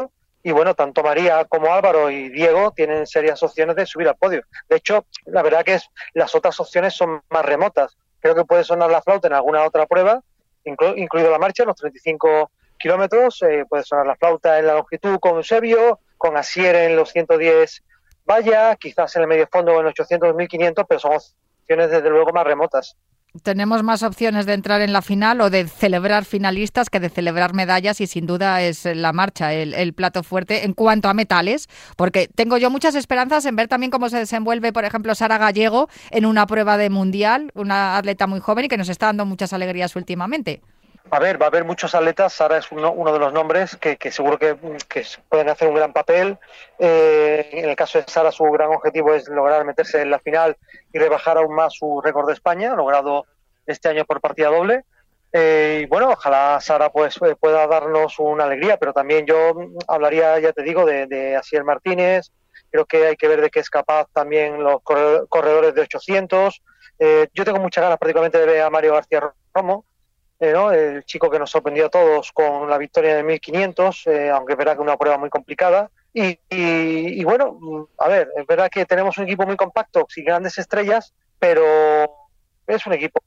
[0.45, 4.43] Y bueno, tanto María como Álvaro y Diego tienen serias opciones de subir al podio.
[4.69, 7.97] De hecho, la verdad que es, las otras opciones son más remotas.
[8.21, 10.23] Creo que puede sonar la flauta en alguna otra prueba,
[10.65, 15.37] incluido la marcha, los 35 kilómetros, eh, puede sonar la flauta en la longitud con
[15.37, 17.83] Eusebio, con Asier en los 110
[18.25, 22.45] vaya, quizás en el medio fondo en 800 1500, pero son opciones desde luego más
[22.45, 22.97] remotas.
[23.43, 27.53] Tenemos más opciones de entrar en la final o de celebrar finalistas que de celebrar
[27.53, 32.27] medallas y sin duda es la marcha, el, plato fuerte en cuanto a metales, porque
[32.35, 36.25] tengo yo muchas esperanzas en ver también cómo se desenvuelve, por ejemplo, Sara Gallego en
[36.25, 39.95] una prueba de mundial, una atleta muy joven y que nos está dando muchas alegrías
[39.95, 40.63] últimamente.
[41.11, 42.33] A ver, va a haber muchos atletas.
[42.33, 44.57] Sara es uno, uno de los nombres que, seguro que,
[45.29, 46.39] pueden hacer un gran papel.
[46.79, 50.57] Eh, en el caso de Sara, su gran objetivo es lograr meterse en la final
[50.93, 53.27] y rebajar aún más su récord de España, logrado
[53.67, 54.85] este año por partida doble.
[55.33, 59.53] Eh, y bueno, ojalá Sara pues eh, pueda darnos una alegría, pero también yo
[59.87, 62.31] hablaría, ya te digo, de, de Asier Martínez.
[62.71, 66.63] Creo que hay que ver de qué es capaz también los corredores de 800.
[67.33, 69.85] yo tengo muchas ganas, prácticamente, de ver a Mario García Romo
[70.41, 74.53] eh, el chico que nos sorprendió a todos con la victoria de 1500, eh, aunque
[74.53, 75.91] es verdad que una prueba muy complicada.
[76.13, 81.13] Y, bueno, a ver, es verdad que tenemos un equipo muy compacto, sin grandes estrellas,
[81.41, 81.65] pero
[82.69, 83.21] es un equipo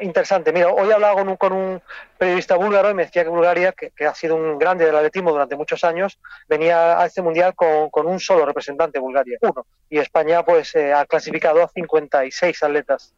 [0.00, 0.52] interesante.
[0.52, 1.82] Mira, hoy he hablado con un, con un
[2.18, 5.54] periodista búlgaro y me decía que Bulgaria, que, ha sido un grande del atletismo durante
[5.54, 6.18] muchos años,
[6.48, 9.66] venía a este mundial con, un solo representante, Bulgaria, uno.
[9.90, 13.14] Y España pues eh, ha clasificado a 56 atletas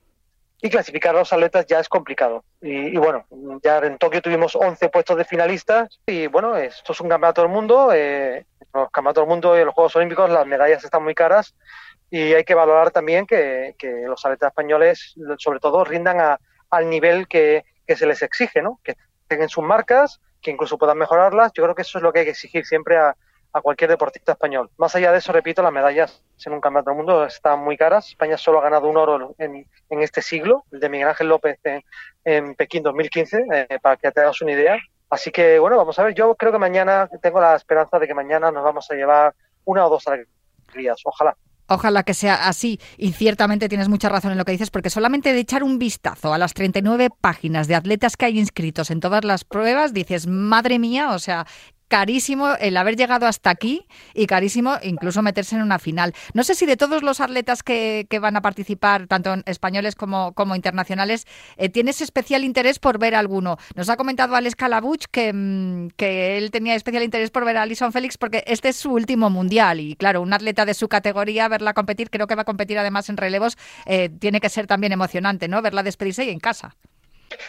[0.65, 2.43] y clasificar a los atletas ya es complicado.
[2.63, 3.27] Y, bueno,
[3.63, 7.51] ya en Tokio tuvimos 11 puestos de finalistas y bueno, esto es un campeonato del
[7.51, 7.91] mundo.
[7.93, 11.55] Eh, los campeonatos del mundo y los Juegos Olímpicos las medallas están muy caras
[12.09, 13.75] y hay que valorar también que,
[14.07, 16.39] los atletas españoles, sobre todo, rindan
[16.71, 18.81] al nivel que, que se les exige, ¿no?
[18.83, 18.97] que
[19.29, 21.53] tengan sus marcas, que incluso puedan mejorarlas.
[21.53, 23.15] Yo creo que eso es lo que hay que exigir siempre a,
[23.55, 24.69] a cualquier deportista español.
[24.79, 28.09] Más allá de eso, repito, las medallas en un campeonato del mundo están muy caras.
[28.09, 31.61] España solo ha ganado un oro en, este siglo, el de Miguel Ángel López
[32.25, 34.77] en, Pekín 2015, eh, para que te hagas una idea.
[35.09, 36.15] Así que, bueno, vamos a ver.
[36.15, 39.35] Yo creo que mañana, tengo la esperanza de que mañana nos vamos a llevar
[39.65, 41.01] una o dos alegrías.
[41.05, 41.37] Ojalá.
[41.67, 42.79] Ojalá que sea así.
[42.99, 46.35] Y ciertamente tienes mucha razón en lo que dices, porque solamente de echar un vistazo
[46.35, 50.79] a las 39 páginas de atletas que hay inscritos en todas las pruebas, dices, madre
[50.79, 51.47] mía, o sea,
[51.89, 56.15] carísimo el haber llegado hasta aquí y carísimo incluso meterse en una final.
[56.33, 60.55] No sé si de todos los atletas que, van a participar, tanto españoles como, como
[60.55, 61.27] internacionales,
[61.57, 63.59] eh, tienes especial interés por ver alguno.
[63.75, 67.63] Nos ha comentado Alex Calabuch que, mm, que él tenía especial interés por ver a
[67.63, 71.49] Alison Félix porque este es su último mundial y claro, un atleta de su categoría,
[71.49, 74.93] verla competir, creo que va a competir además en relevos, eh, tiene que ser también
[74.93, 75.61] emocionante, ¿no?
[75.61, 76.77] Verla despedirse y en casa.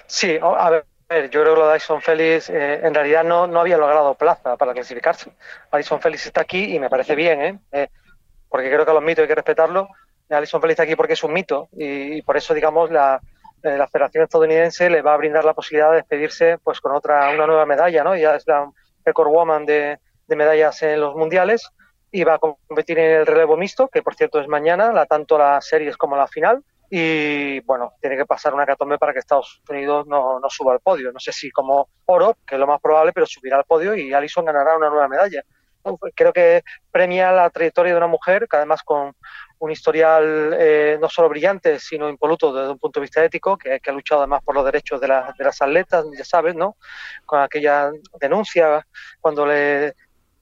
[0.07, 3.59] Sí, a ver, yo creo que lo de Dyson Félix eh, en realidad no, no
[3.59, 5.31] había logrado plaza para clasificarse.
[5.69, 7.59] Alison Félix está aquí y me parece bien, ¿eh?
[7.71, 7.89] ¿eh?
[8.49, 9.87] porque creo que a los mitos hay que respetarlo.
[10.29, 13.21] Alison Félix está aquí porque es un mito y, por eso, digamos, la,
[13.61, 17.29] eh, la, Federación estadounidense le va a brindar la posibilidad de despedirse pues con otra
[17.29, 18.15] una nueva medalla, ¿no?
[18.15, 18.67] Ya es la
[19.05, 21.69] record woman de, de medallas en los mundiales
[22.11, 25.37] y va a competir en el relevo mixto, que por cierto es mañana, la, tanto
[25.37, 29.61] las series como la final y bueno, tiene que pasar una catombe para que Estados
[29.69, 31.11] Unidos no, no, suba al podio.
[31.11, 34.13] No sé si como oro, que es lo más probable, pero subirá al podio y
[34.13, 35.43] Alison ganará una nueva medalla.
[36.15, 39.15] Creo que premia la trayectoria de una mujer que además con
[39.59, 43.79] un historial eh, no solo brillante, sino impoluto desde un punto de vista ético, que,
[43.85, 46.75] ha luchado además por los derechos de, de las atletas, ya sabes, ¿no?
[47.25, 48.85] Con aquella denuncia
[49.21, 49.93] cuando le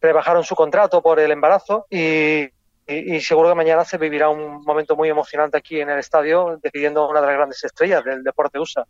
[0.01, 2.49] rebajaron su contrato por el embarazo y,
[2.87, 7.07] y, seguro que mañana se vivirá un momento muy emocionante aquí en el estadio, decidiendo
[7.07, 8.85] una de las grandes estrellas del deporte USA.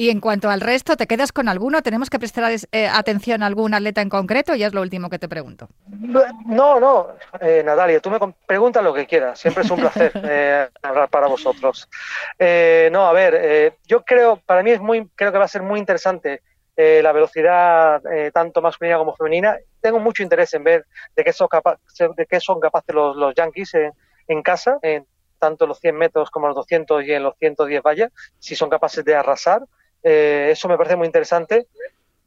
[0.00, 1.82] Y en cuanto al resto, ¿te quedas con alguno?
[1.82, 4.54] ¿Tenemos que prestar eh, atención a algún atleta en concreto?
[4.54, 5.68] Ya es lo último que te pregunto.
[6.46, 7.08] No, no,
[7.40, 9.40] eh, Natalia, tú me preguntas lo que quieras.
[9.40, 11.88] Siempre es un placer eh, hablar para vosotros.
[12.38, 15.80] no, a ver, yo creo, para mí es muy, creo que va a ser muy
[15.80, 16.42] interesante
[16.78, 18.00] la velocidad
[18.32, 19.58] tanto masculina como femenina.
[19.80, 21.48] Tengo mucho interés en ver de qué son,
[22.16, 23.92] de qué son capaces los, los Yankees en,
[24.28, 25.04] en casa, en
[25.38, 29.04] tanto los 100 metros como los 200 y en los 110 vallas, si son capaces
[29.04, 29.62] de arrasar.
[30.02, 31.66] Eh, eso me parece muy interesante.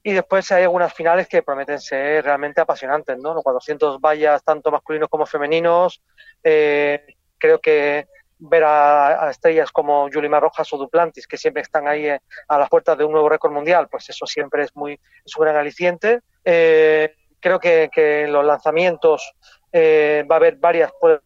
[0.04, 3.36] Y después hay algunas finales que prometen ser realmente apasionantes, ¿no?
[3.36, 6.02] Los 400 vallas, tanto masculinos como femeninos.
[6.44, 7.06] Eh,
[7.38, 8.08] creo que
[8.42, 12.70] ver a, estrellas como Yulimar Rojas o Duplantis, que siempre están ahí eh, a las
[12.70, 16.22] puertas de un nuevo récord mundial, pues eso siempre es muy es un gran aliciente.
[16.44, 19.34] creo que, que, en los lanzamientos
[19.74, 21.24] va a haber varias pruebas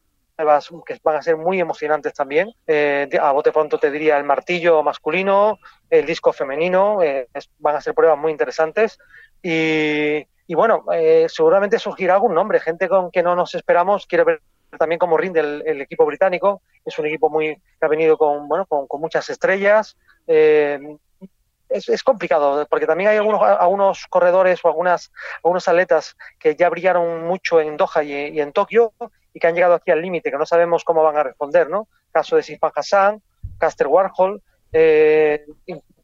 [0.86, 2.54] que van a ser muy emocionantes también.
[2.68, 5.60] Eh, a bote pronto te diría el martillo masculino,
[5.90, 7.28] el disco femenino, eh,
[7.60, 8.98] van a ser pruebas muy interesantes.
[9.42, 14.06] Y, bueno, eh, seguramente surgirá algún nombre, gente con que no nos esperamos.
[14.08, 14.42] Quiero ver
[14.78, 16.62] también cómo rinde el, equipo británico.
[16.84, 19.98] Es un equipo muy que ha venido con, bueno, con, muchas estrellas.
[20.28, 25.12] Es, complicado porque también hay algunos, algunos corredores o algunas,
[25.44, 28.94] algunos atletas que ya brillaron mucho en Doha y, y en Tokio
[29.34, 31.90] y que han llegado aquí al límite, que no sabemos cómo van a responder, ¿no?
[32.12, 33.22] Caso de Sifan Hassan,
[33.58, 35.46] Caster Warhol, eh,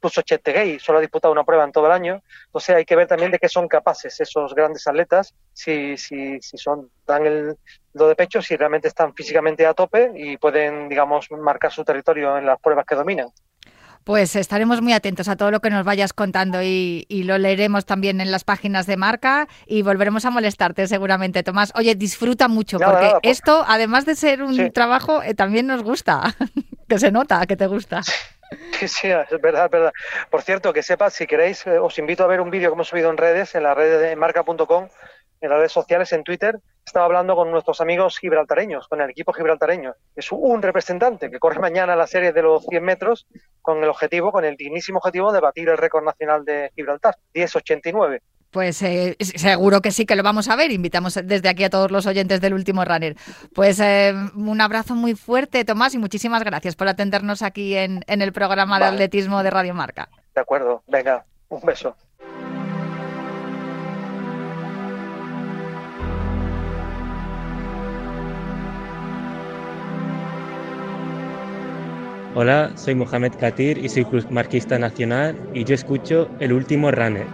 [0.01, 2.23] incluso Chet Gay, solo ha disputado una prueba en todo el año.
[2.47, 6.57] Entonces hay que ver también de qué son capaces esos grandes atletas, si, si, si
[6.57, 7.57] son dan el
[7.93, 12.37] lo de pecho, si realmente están físicamente a tope y pueden, digamos, marcar su territorio
[12.37, 13.27] en las pruebas que dominan.
[14.05, 18.21] Pues estaremos muy atentos a todo lo que nos vayas contando y, lo leeremos también
[18.21, 21.71] en las páginas de marca y volveremos a molestarte seguramente, Tomás.
[21.75, 26.35] Oye, disfruta mucho porque pues esto, además de ser un trabajo, eh, también nos gusta,
[26.89, 28.01] que se nota que te gusta.
[28.81, 29.93] Sí, sí, es verdad, es verdad.
[30.29, 32.87] Por cierto, que sepas, si queréis, eh, os invito a ver un vídeo que hemos
[32.87, 34.87] subido en redes, en la red de marca.com,
[35.41, 39.33] en las redes sociales, en Twitter, estaba hablando con nuestros amigos gibraltareños, con el equipo
[39.33, 39.93] gibraltareño.
[40.15, 43.27] Es un representante que corre mañana la serie de los 100 metros
[43.61, 48.19] con el objetivo, con el dignísimo objetivo de batir el récord nacional de Gibraltar, 10.89.
[48.51, 50.71] Pues eh, seguro que sí que lo vamos a ver.
[50.71, 53.15] Invitamos desde aquí a todos los oyentes del último runner.
[53.55, 58.33] Pues eh, un abrazo muy fuerte, Tomás, y muchísimas gracias por atendernos aquí en, el
[58.33, 60.09] programa de atletismo de Radio Marca.
[60.35, 61.95] De acuerdo, venga, un beso.
[72.33, 77.27] Hola, soy Mohamed Katir y soy marquista nacional y yo escucho El Último Runner.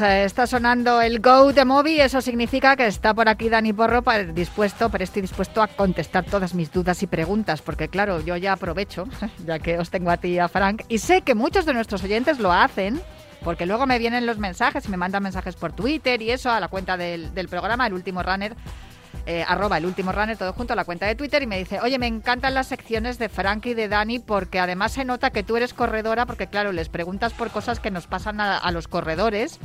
[0.00, 3.74] Pues eh, está sonando el Go de Moby, eso significa que está por aquí Dani
[3.74, 8.22] Porro para, dispuesto, pero estoy dispuesto a contestar todas mis dudas y preguntas, porque claro,
[8.22, 9.04] yo ya aprovecho,
[9.46, 12.02] ya que os tengo a ti y a Frank, y sé que muchos de nuestros
[12.02, 12.98] oyentes lo hacen,
[13.44, 16.60] porque luego me vienen los mensajes y me mandan mensajes por Twitter y eso a
[16.60, 18.56] la cuenta del, del programa, el último runner
[19.26, 21.78] eh, arroba el último runner, todo junto a la cuenta de Twitter, y me dice,
[21.80, 25.42] oye, me encantan las secciones de Frank y de Dani porque además se nota que
[25.42, 29.60] tú eres corredora, porque claro, les preguntas por cosas que nos pasan a los corredores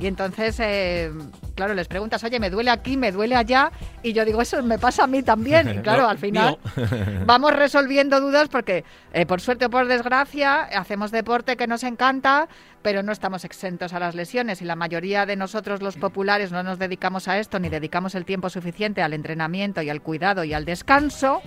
[0.00, 1.12] y entonces, eh,
[1.54, 3.70] claro, les preguntas, oye, me duele aquí, me duele allá,
[4.02, 5.68] y yo digo, eso me pasa a mí también.
[5.80, 6.58] Y claro, al final
[7.26, 12.48] vamos resolviendo dudas porque, eh, por suerte o por desgracia, hacemos deporte que nos encanta,
[12.82, 14.62] pero no estamos exentos a las lesiones.
[14.62, 18.24] Y la mayoría de nosotros los populares no nos dedicamos a esto ni dedicamos el
[18.24, 21.42] tiempo suficiente al entrenamiento y al cuidado y al descanso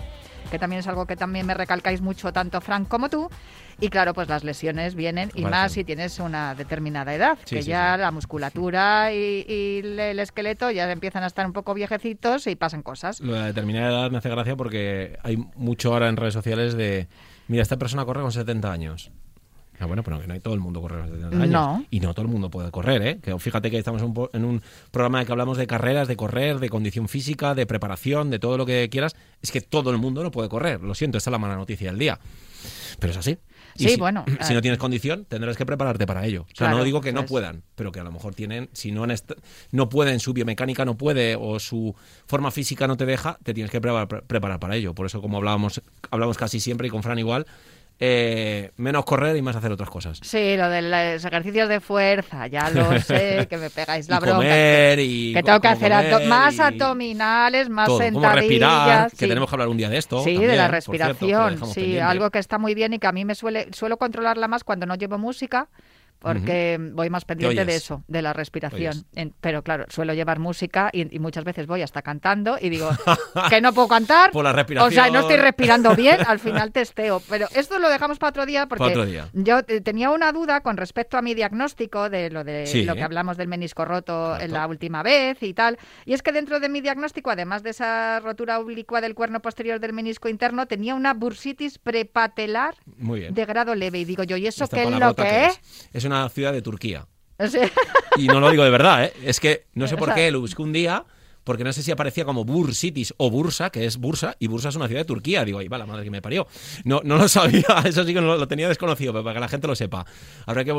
[0.52, 3.30] que también es algo que también me recalcáis mucho tanto Frank como tú.
[3.80, 7.98] Y claro, pues las lesiones vienen, y más si tienes una determinada edad, que ya
[7.98, 13.20] la musculatura y, el esqueleto ya empiezan a estar un poco viejecitos y pasan cosas.
[13.20, 16.76] Lo de la determinada edad me hace gracia porque hay mucho ahora en redes sociales
[16.76, 17.08] de,
[17.48, 19.12] mira, esta persona corre con 70 años.
[19.80, 21.86] Ah, bueno, pero que no hay todo el mundo corre con 70 años.
[21.90, 23.20] Y no todo el mundo puede correr, ¿eh?
[23.22, 24.62] Que fíjate que estamos en un, en un
[24.92, 28.58] programa en que hablamos de carreras, de correr, de condición física, de preparación, de todo
[28.58, 29.16] lo que quieras.
[29.42, 30.82] Es que todo el mundo no puede correr.
[30.82, 32.20] Lo siento, esta es la mala noticia del día.
[33.00, 33.38] Pero es así.
[33.76, 34.26] sí, bueno.
[34.42, 36.44] Si no tienes condición, tendrás que prepararte para ello.
[36.44, 39.06] O sea, no digo que no puedan, pero que a lo mejor tienen, si no,
[39.72, 41.96] no pueden, su biomecánica no puede o su
[42.26, 44.94] forma física no te deja, te tienes que preparar, para ello.
[44.94, 47.46] Por eso, como hablábamos, hablamos casi siempre y con Fran igual,
[48.06, 50.20] eh, menos correr y más hacer otras cosas.
[50.22, 54.42] Sí, lo de los ejercicios de fuerza, ya lo sé, que me pegáis la bronca.
[54.42, 58.36] que, tengo que hacer más abdominales, más sentadillas.
[58.36, 60.22] respirar, que tenemos que hablar un día de esto.
[60.22, 63.36] Sí, de la respiración, sí, algo que está muy bien y que a mí me
[63.36, 65.70] suele, suelo controlarla más cuando no llevo música
[66.24, 69.06] porque voy más pendiente de eso, de la respiración.
[69.42, 72.90] pero claro, suelo llevar música y, muchas veces voy hasta cantando y digo
[73.50, 74.32] que no puedo cantar.
[74.32, 74.90] Por la respiración.
[74.90, 77.22] O sea, no estoy respirando bien, al final testeo.
[77.30, 81.18] Pero esto lo dejamos para otro día porque yo eh, tenía una duda con respecto
[81.18, 85.04] a mi diagnóstico de lo de lo que hablamos del menisco roto en la última
[85.04, 85.78] vez y tal.
[86.06, 89.82] Y es que dentro de mi diagnóstico, además de esa rotura oblicua del cuerno posterior
[89.82, 94.00] del menisco interno, tenía una bursitis prepatelar de grado leve.
[94.00, 95.60] Y digo yo, ¿y eso qué es lo que es?
[95.92, 97.08] Es una ciudad de Turquía.
[98.16, 99.14] Y no lo digo de verdad, ¿eh?
[99.24, 101.04] Es que no sé por qué lo busqué un día,
[101.44, 104.76] porque no sé si aparecía como Bursitis o Bursa, que es Bursa, y Bursa es
[104.76, 105.44] una ciudad de Turquía.
[105.44, 106.48] Digo, ahí va la madre que me parió.
[106.84, 109.68] No, no lo sabía, eso sí que lo, tenía desconocido, pero para que la gente
[109.68, 110.06] lo sepa.
[110.46, 110.74] Habrá que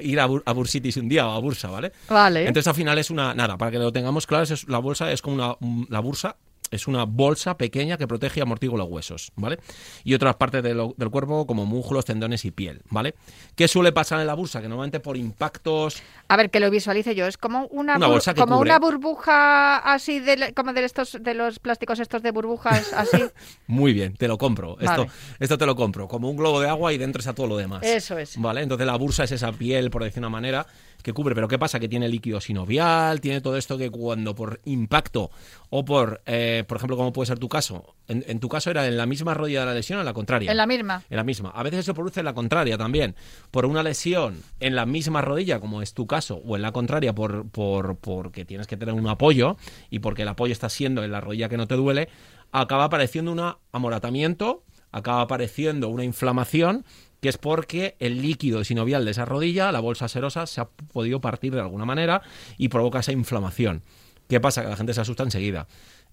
[0.00, 1.92] ir a, Bursitis un día o a Bursa, ¿vale?
[2.08, 2.40] Vale.
[2.46, 5.22] Entonces al final es una, nada, para que lo tengamos claro, es, la bolsa es
[5.22, 6.36] como una, la bursa
[6.70, 9.58] es una bolsa pequeña que protege y amortigua los huesos, ¿vale?
[10.04, 13.14] Y otras partes del cuerpo como músculos, tendones y piel, ¿vale?
[13.56, 14.60] ¿Qué suele pasar en la bursa?
[14.60, 16.02] Que normalmente por impactos...
[16.28, 17.26] A ver, que lo visualice yo.
[17.26, 21.98] Es como una, bolsa como una burbuja así, de, como de estos de los plásticos
[21.98, 23.22] estos de burbujas así.
[23.66, 24.78] Muy bien, te lo compro.
[24.80, 25.06] Esto,
[25.38, 26.08] esto te lo compro.
[26.08, 27.82] Como un globo de agua y dentro está todo lo demás.
[27.82, 28.36] Eso es.
[28.36, 28.62] ¿Vale?
[28.62, 30.66] Entonces la bursa es esa piel, por decir una manera,
[31.02, 31.34] que cubre.
[31.34, 31.80] Pero ¿qué pasa?
[31.80, 35.30] Que tiene líquido sinovial, tiene todo esto que cuando por impacto
[35.70, 38.96] o por, eh, por ejemplo, como puede ser tu caso, en, tu caso era en
[38.96, 40.50] la misma rodilla de la lesión o en la contraria.
[40.50, 41.02] En la misma.
[41.08, 41.50] En la misma.
[41.50, 43.14] A veces se produce en la contraria también.
[43.50, 47.14] Por una lesión en la misma rodilla, como es tu caso, o en la contraria
[47.14, 49.56] por, por porque tienes que tener un apoyo
[49.90, 52.08] y porque el apoyo está siendo en la rodilla que no te duele,
[52.52, 56.84] acaba apareciendo un amoratamiento, acaba apareciendo una inflamación
[57.20, 61.20] que es porque el líquido sinovial de esa rodilla, la bolsa serosa, se ha podido
[61.20, 62.22] partir de alguna manera
[62.56, 63.82] y provoca esa inflamación.
[64.28, 64.62] ¿Qué pasa?
[64.62, 65.66] Que la gente se asusta enseguida.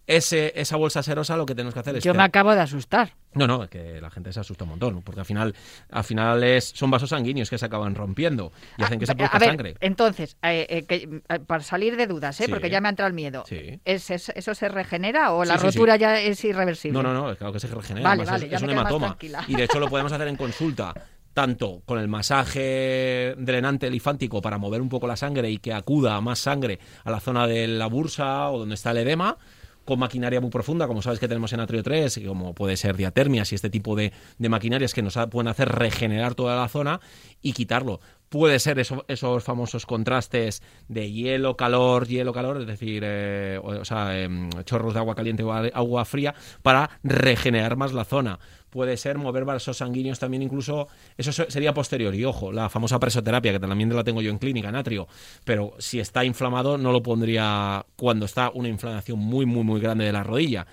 [0.07, 2.03] Ese, esa bolsa serosa lo que tenemos que hacer es...
[2.03, 3.13] Yo me acabo de asustar.
[3.33, 5.53] No, no, que la gente se asusta un montón, porque al final,
[5.91, 9.39] al final es, son vasos sanguíneos que se acaban rompiendo y hacen que se produzca
[9.39, 9.75] sangre.
[9.81, 13.43] Entonces, eh, eh, eh, para salir de dudas, porque ya me ha entrado el miedo,
[13.49, 16.93] ¿es, ¿eso se regenera o la rotura ya es irreversible?
[16.93, 18.13] No, no, no, claro que se regenera.
[18.15, 19.17] es, un hematoma.
[19.47, 20.93] Y de hecho lo podemos hacer en consulta
[21.33, 26.19] tanto con el masaje drenante linfático para mover un poco la sangre y que acuda
[26.19, 29.37] más sangre a la zona de la bursa o donde está el edema,
[29.87, 33.53] con maquinaria muy profunda, como sabes que tenemos en Atrio 3, como puede ser diatermias
[33.53, 36.99] y este tipo de, de maquinarias que nos pueden hacer regenerar toda la zona
[37.41, 38.01] y quitarlo.
[38.29, 44.19] Puede ser esos famosos contrastes de hielo, calor, hielo, calor, es decir, eh, o, sea,
[44.19, 49.17] em, chorros de agua caliente o agua fría, para regenerar más la zona puede ser
[49.17, 52.13] mover vasos sanguíneos también incluso, eso sería posterior.
[52.13, 55.07] Y ojo, la famosa presoterapia, que también la tengo yo en clínica, natrio,
[55.43, 60.05] pero si está inflamado no lo pondría cuando está una inflamación muy, muy, muy grande
[60.05, 60.67] de la rodilla.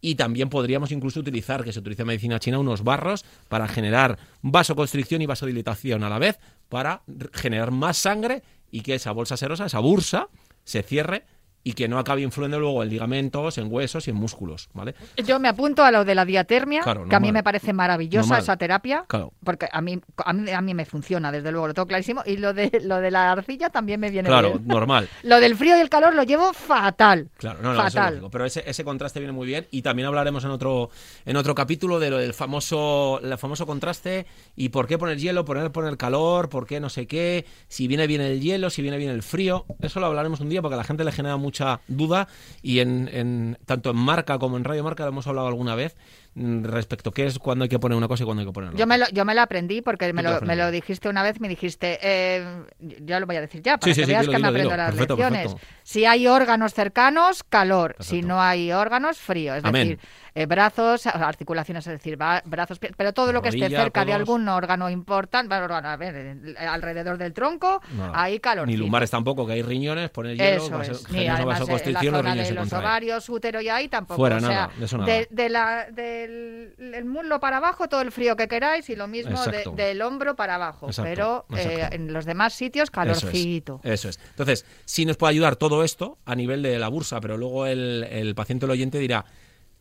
[0.00, 4.18] Y también podríamos incluso utilizar, que se utiliza en medicina china, unos barros para generar
[4.42, 6.38] vasoconstricción y vasodilatación a la vez,
[6.68, 10.28] para generar más sangre y que esa bolsa serosa, esa bursa,
[10.64, 11.24] se cierre
[11.68, 14.94] y que no acabe influyendo luego en ligamentos, en huesos y en músculos, ¿vale?
[15.18, 18.56] Yo me apunto a lo de la diatermia, que a mí me parece maravillosa esa
[18.56, 19.04] terapia,
[19.44, 22.80] porque a mí, a mí, me funciona, desde luego, lo tengo clarísimo, y lo de
[22.82, 25.10] lo de la arcilla también me viene claro, normal.
[25.22, 27.28] lo del frío y el calor lo llevo fatal.
[27.36, 28.22] Claro, no, no, fatal.
[28.32, 30.88] pero ese, ese contraste viene muy bien y también hablaremos en otro
[31.26, 34.24] en otro capítulo de lo del famoso el famoso contraste
[34.56, 38.06] y por qué poner hielo, poner poner calor, por qué no sé qué, si viene
[38.06, 40.78] bien el hielo, si viene bien el frío, eso lo hablaremos un día porque a
[40.78, 42.28] la gente le genera mucho mucha duda
[42.62, 45.96] y en, en, tanto en Marca como en Radio Marca lo hemos hablado alguna vez
[46.38, 48.52] Mm, respecto a qué es cuando hay que poner una cosa y cuando hay que
[48.52, 48.78] poner otra.
[48.78, 51.40] Yo me lo, yo me lo aprendí porque me lo, me lo, dijiste una vez,
[51.40, 54.76] me dijiste, eh, ya lo voy a decir ya, para que veas que me aprendo
[54.76, 55.56] las lecciones.
[55.82, 57.96] Si hay órganos cercanos, calor.
[57.98, 59.56] Si no hay órganos, frío.
[59.56, 59.98] Es decir,
[60.38, 64.88] eh, brazos, articulaciones, es decir, brazos, pero todo lo que esté cerca de algún órgano
[64.88, 67.82] importante, a ver, alrededor del tronco,
[68.12, 68.68] hay calor.
[68.68, 71.10] Ni lumbares tampoco, que hay riñones, poner hielo, Eso es.
[71.10, 74.16] Ni además eh, la zona de los ovarios, útero y ahí tampoco.
[74.16, 75.12] Fuera, nada, de, eso nada.
[75.28, 79.42] de, la, de el muslo para abajo, todo el frío que queráis y lo mismo
[79.74, 80.88] del hombro para abajo.
[81.02, 83.80] pero eh, en los demás sitios, calorcito.
[83.82, 87.36] Eso es, Entonces, si nos puede ayudar todo esto a nivel de la bursa, pero
[87.36, 89.24] luego el, el paciente el oyente dirá,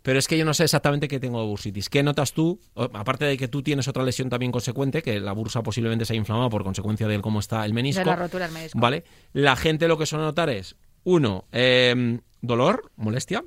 [0.08, 1.89] Pero es que yo no sé exactamente qué tengo de bursitis.
[1.89, 2.62] ¿Qué notas tú?
[2.76, 6.16] Aparte de que tú tienes otra lesión también consecuente, que la bursa posiblemente se ha
[6.16, 7.99] inflamado por consecuencia de cómo está el menisco.
[7.99, 8.80] De la rotura del menisco.
[8.80, 9.03] ¿Vale?
[9.34, 13.43] La gente lo que suele notar es, uno, em, dolor, molestia,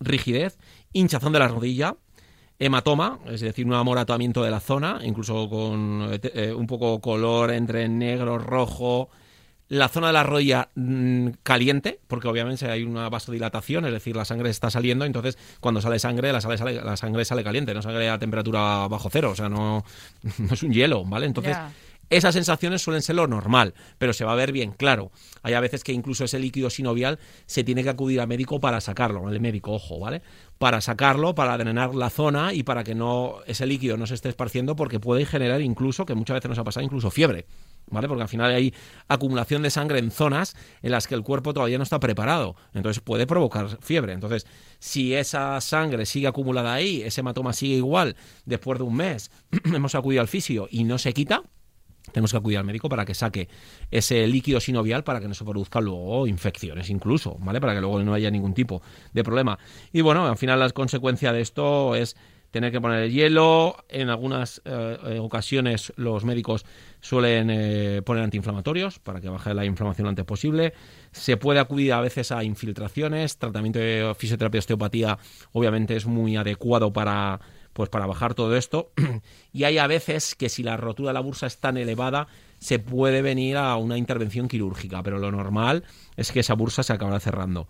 [0.00, 0.56] rigidez,
[0.94, 1.98] hinchazón de la rodilla,
[2.58, 7.50] hematoma, es decir, un amoratamiento de la zona, incluso con eh, eh, un poco color
[7.50, 9.10] entre negro, rojo,
[9.68, 14.24] la zona de la rodilla mm, caliente, porque obviamente hay una vasodilatación, es decir, la
[14.24, 18.08] sangre está saliendo, entonces cuando sale sangre, la, sale, la sangre sale caliente, no sale
[18.08, 19.84] a temperatura bajo cero, o sea, no,
[20.38, 21.26] no es un hielo, ¿vale?
[21.26, 21.56] Entonces,
[22.10, 25.10] esas sensaciones suelen ser lo normal, pero se va a ver bien claro.
[25.42, 28.80] Hay a veces que incluso ese líquido sinovial se tiene que acudir al médico para
[28.80, 30.22] sacarlo, el médico, ojo, ¿vale?
[30.58, 34.28] Para sacarlo, para drenar la zona y para que no ese líquido no se esté
[34.28, 37.46] esparciendo porque puede generar incluso, que muchas veces nos ha pasado, incluso fiebre.
[37.86, 38.08] ¿Vale?
[38.08, 38.74] Porque al final hay
[39.08, 42.56] acumulación de sangre en zonas en las que el cuerpo todavía no está preparado.
[42.72, 44.12] Entonces puede provocar fiebre.
[44.12, 44.46] Entonces,
[44.78, 48.16] si esa sangre sigue acumulada ahí, ese hematoma sigue igual
[48.46, 49.30] después de un mes,
[49.64, 51.42] hemos acudido al fisio y no se quita,
[52.12, 53.48] tenemos que acudir al médico para que saque
[53.90, 57.60] ese líquido sinovial para que no se produzcan luego infecciones incluso, ¿vale?
[57.60, 58.82] Para que luego no haya ningún tipo
[59.12, 59.58] de problema.
[59.92, 62.16] Y bueno, al final la consecuencia de esto es
[62.54, 63.84] tener que poner el hielo.
[63.88, 66.64] En algunas eh, eh, ocasiones los médicos
[67.00, 70.72] suelen eh, poner antiinflamatorios para que baje la inflamación lo antes posible.
[71.10, 73.38] Se puede acudir a veces a infiltraciones.
[73.38, 75.18] Tratamiento de fisioterapia osteopatía
[75.50, 77.40] obviamente es muy adecuado para
[77.72, 78.92] pues para bajar todo esto.
[79.52, 82.28] y hay a veces que si la rotura de la bursa es tan elevada,
[82.60, 85.82] se puede venir a una intervención quirúrgica, pero lo normal
[86.16, 87.66] es que esa bursa se acabará cerrando.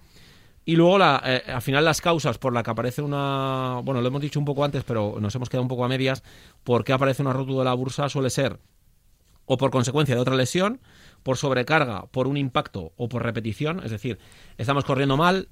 [0.65, 3.81] Y luego, la, eh, al final, las causas por las que aparece una.
[3.85, 6.23] Bueno, lo hemos dicho un poco antes, pero nos hemos quedado un poco a medias.
[6.63, 8.09] ¿Por qué aparece una rotura de la bursa?
[8.09, 8.59] Suele ser
[9.47, 10.81] o por consecuencia de otra lesión,
[11.23, 13.83] por sobrecarga, por un impacto o por repetición.
[13.85, 14.19] Es decir,
[14.57, 15.49] estamos corriendo mal,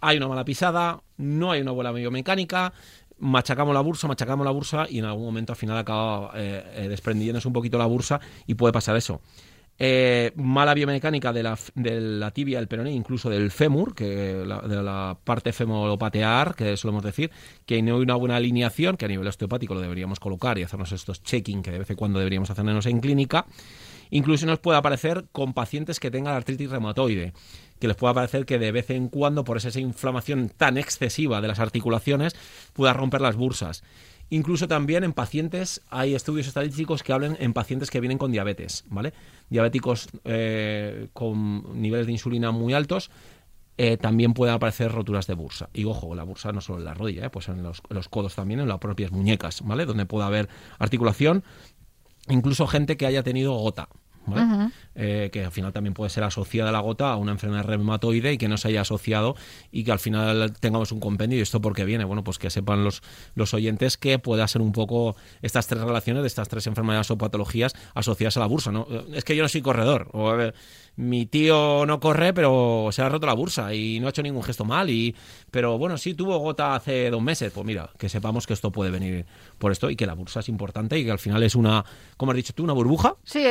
[0.00, 2.72] hay una mala pisada, no hay una buena biomecánica,
[3.18, 6.88] machacamos la bursa, machacamos la bursa y en algún momento al final acaba eh, eh,
[6.88, 9.20] desprendiéndose un poquito la bursa y puede pasar eso.
[9.78, 14.82] Eh, mala biomecánica de la, de la tibia, el peroné, incluso del fémur, que de
[14.82, 17.30] la parte femoropatear, que solemos decir,
[17.66, 20.92] que no hay una buena alineación, que a nivel osteopático lo deberíamos colocar y hacernos
[20.92, 23.46] estos checking que de vez en cuando deberíamos hacernos en clínica.
[24.10, 27.32] Incluso nos puede aparecer con pacientes que tengan artritis reumatoide,
[27.80, 31.48] que les pueda parecer que de vez en cuando, por esa inflamación tan excesiva de
[31.48, 32.36] las articulaciones,
[32.74, 33.82] pueda romper las bursas.
[34.32, 38.86] Incluso también en pacientes, hay estudios estadísticos que hablan en pacientes que vienen con diabetes,
[38.88, 39.12] ¿vale?
[39.50, 43.10] Diabéticos eh, con niveles de insulina muy altos,
[43.76, 45.68] eh, también pueden aparecer roturas de bursa.
[45.74, 48.08] Y ojo, la bursa no solo en la rodilla, eh, pues en los, en los,
[48.08, 49.84] codos también, en las propias muñecas, ¿vale?
[49.84, 51.44] Donde puede haber articulación.
[52.30, 53.90] Incluso gente que haya tenido gota,
[54.94, 58.38] eh, que al final también puede ser asociada la gota a una enfermedad reumatoide y
[58.38, 59.36] que no se haya asociado
[59.70, 61.38] y que al final tengamos un compendio.
[61.38, 62.04] ¿Y esto por qué viene?
[62.04, 63.02] Bueno, pues que sepan los,
[63.34, 67.18] los oyentes que pueda ser un poco estas tres relaciones de estas tres enfermedades o
[67.18, 68.72] patologías asociadas a la bursa.
[68.72, 68.86] ¿no?
[69.14, 70.08] Es que yo no soy corredor.
[70.12, 70.36] O,
[70.96, 74.42] mi tío no corre, pero se ha roto la bursa y no ha hecho ningún
[74.42, 74.90] gesto mal.
[74.90, 75.16] Y,
[75.50, 77.52] pero bueno, sí tuvo gota hace dos meses.
[77.52, 79.24] Pues mira, que sepamos que esto puede venir
[79.58, 81.84] por esto y que la bursa es importante y que al final es una,
[82.16, 83.16] como has dicho tú, una burbuja.
[83.24, 83.42] Sí,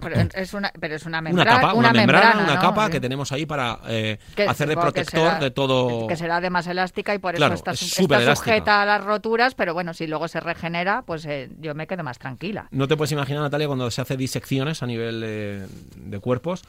[0.00, 1.50] pero, es una, pero es una membrana.
[1.50, 4.18] Una capa, una, membrana, una capa que tenemos ahí para eh,
[4.48, 6.06] hacer de protector de todo.
[6.06, 10.06] Que será además elástica y por eso está, sujeta a las roturas, pero bueno, si
[10.06, 12.68] luego se regenera, pues eh, yo me quedo más tranquila.
[12.70, 16.61] No te puedes imaginar, Natalia, cuando se hace disecciones a nivel de cuerpos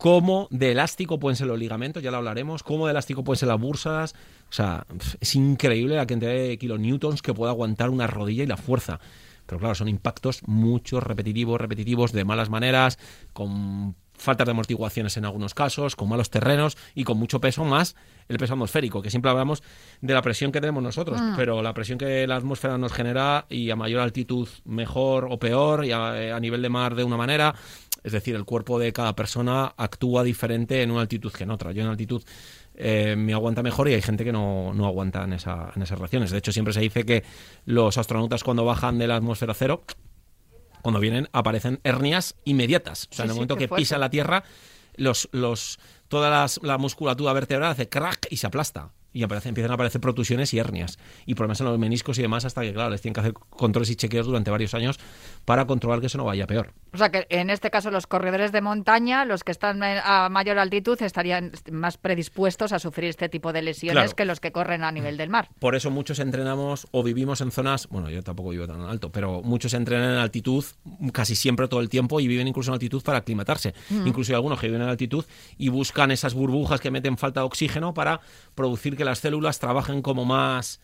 [0.00, 3.48] cómo de elástico pueden ser los ligamentos, ya lo hablaremos, cómo de elástico pueden ser
[3.48, 4.14] las bursas.
[4.48, 4.86] O sea,
[5.20, 8.98] es increíble la cantidad de kilonewtons que puede aguantar una rodilla y la fuerza.
[9.44, 12.98] Pero claro, son impactos muchos, repetitivos, repetitivos, de malas maneras,
[13.34, 17.94] con faltas de amortiguaciones en algunos casos, con malos terrenos y con mucho peso más
[18.28, 19.62] el peso atmosférico, que siempre hablamos
[20.00, 21.34] de la presión que tenemos nosotros, mm.
[21.36, 25.84] pero la presión que la atmósfera nos genera y a mayor altitud mejor o peor
[25.84, 27.54] y a, a nivel de mar de una manera,
[28.02, 31.72] es decir, el cuerpo de cada persona actúa diferente en una altitud que en otra.
[31.72, 32.22] Yo en altitud
[32.74, 35.98] eh, me aguanta mejor y hay gente que no, no aguanta en, esa, en esas
[35.98, 36.30] relaciones.
[36.30, 37.24] De hecho, siempre se dice que
[37.66, 39.82] los astronautas cuando bajan de la atmósfera cero,
[40.82, 43.08] cuando vienen, aparecen hernias inmediatas.
[43.10, 44.44] O sea, en el momento que pisan la Tierra,
[44.96, 45.78] los, los,
[46.10, 50.58] toda la musculatura vertebral hace crack y se aplasta y empiezan a aparecer protusiones y
[50.58, 53.32] hernias y problemas en los meniscos y demás hasta que, claro, les tienen que hacer
[53.32, 54.98] controles y chequeos durante varios años
[55.44, 56.72] para controlar que eso no vaya peor.
[56.92, 60.58] O sea que en este caso los corredores de montaña, los que están a mayor
[60.58, 64.92] altitud, estarían más predispuestos a sufrir este tipo de lesiones que los que corren a
[64.92, 65.48] nivel del mar.
[65.58, 69.42] Por eso muchos entrenamos o vivimos en zonas, bueno, yo tampoco vivo tan alto, pero
[69.42, 70.64] muchos entrenan en altitud
[71.12, 73.74] casi siempre todo el tiempo y viven incluso en altitud para aclimatarse.
[73.90, 75.24] Incluso hay algunos que viven en altitud
[75.58, 78.20] y buscan esas burbujas que meten falta de oxígeno para
[78.54, 80.80] producir que las células trabajen como más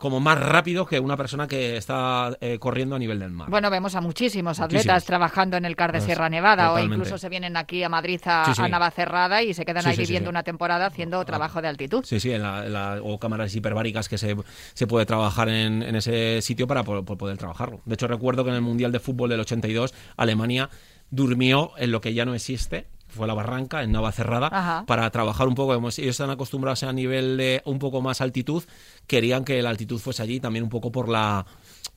[0.00, 3.50] como más rápido que una persona que está eh, corriendo a nivel del mar.
[3.50, 7.18] Bueno, vemos a muchísimos atletas trabajando en el CAR de pues, Sierra Nevada o incluso
[7.18, 11.20] se vienen aquí a Madrid a, Navacerrada y se quedan ahí viviendo una temporada haciendo
[11.20, 12.02] ah, trabajo de altitud.
[12.06, 14.34] Sí, sí, en la, o cámaras hiperbáricas que se,
[14.72, 17.82] se puede trabajar en, ese sitio para poder trabajarlo.
[17.84, 20.70] De hecho, recuerdo que en el Mundial de Fútbol del 82 Alemania
[21.10, 25.48] durmió en lo que ya no existe, fue la barranca en Nava Cerrada para trabajar
[25.48, 28.64] un poco ellos están acostumbrados a nivel de un poco más altitud
[29.06, 31.46] querían que la altitud fuese allí también un poco por la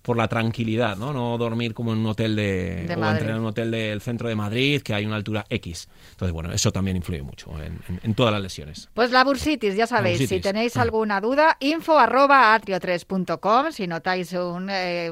[0.04, 1.14] por la tranquilidad, ¿no?
[1.14, 4.36] No dormir como en un hotel de, o entrar en un hotel del centro de
[4.36, 5.88] Madrid que hay una altura X.
[6.12, 8.90] Entonces, bueno, eso también influye mucho en, todas las lesiones.
[8.94, 10.82] Pues la bursitis, ya sabéis, si tenéis ah.
[10.82, 15.12] alguna duda, info arroba atrio3.com, si notáis un, eh,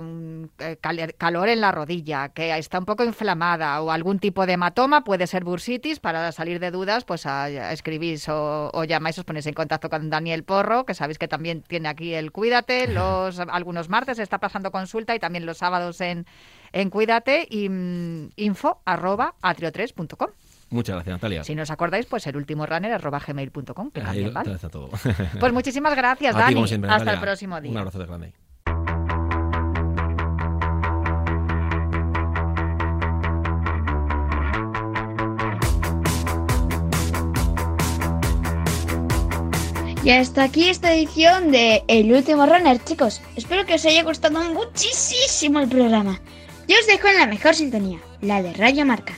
[0.59, 0.77] eh,
[1.17, 5.25] calor en la rodilla, que está un poco inflamada o algún tipo de hematoma, puede
[5.25, 10.09] ser bursitis, para salir de dudas, pues escribís o, llamáis, os ponéis en contacto con
[10.09, 14.71] Daniel Porro, que sabéis que también tiene aquí el Cuídate, los algunos martes está pasando
[14.71, 16.25] con consulta y también los sábados en,
[16.71, 20.29] en Cuídate y mm, info arroba atrio3.com.
[20.71, 21.43] Muchas gracias, Natalia.
[21.43, 23.91] Si no os acordáis, pues el último runner arroba gmail.com.
[25.39, 26.63] Pues muchísimas gracias, Dani.
[26.87, 27.71] Hasta el próximo día.
[27.71, 28.33] Un abrazo de grande.
[40.03, 43.21] Y hasta aquí esta edición de El último runner, chicos.
[43.35, 46.19] Espero que os haya gustado muchísimo el programa.
[46.67, 49.13] Yo os dejo en la mejor sintonía, la de Rayo Marca.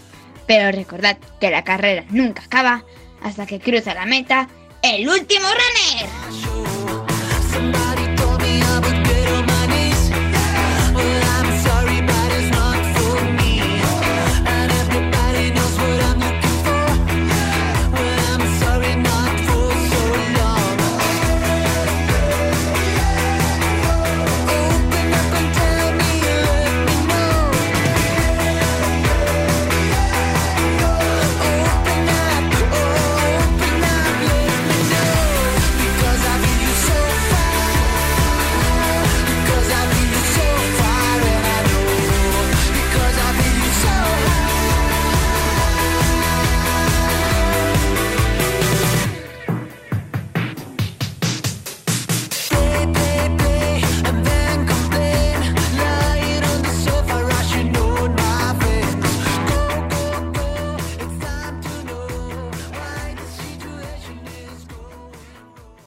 [0.46, 2.84] Pero recordad que la carrera nunca acaba
[3.22, 4.50] hasta que cruza la meta
[4.82, 6.73] el último runner.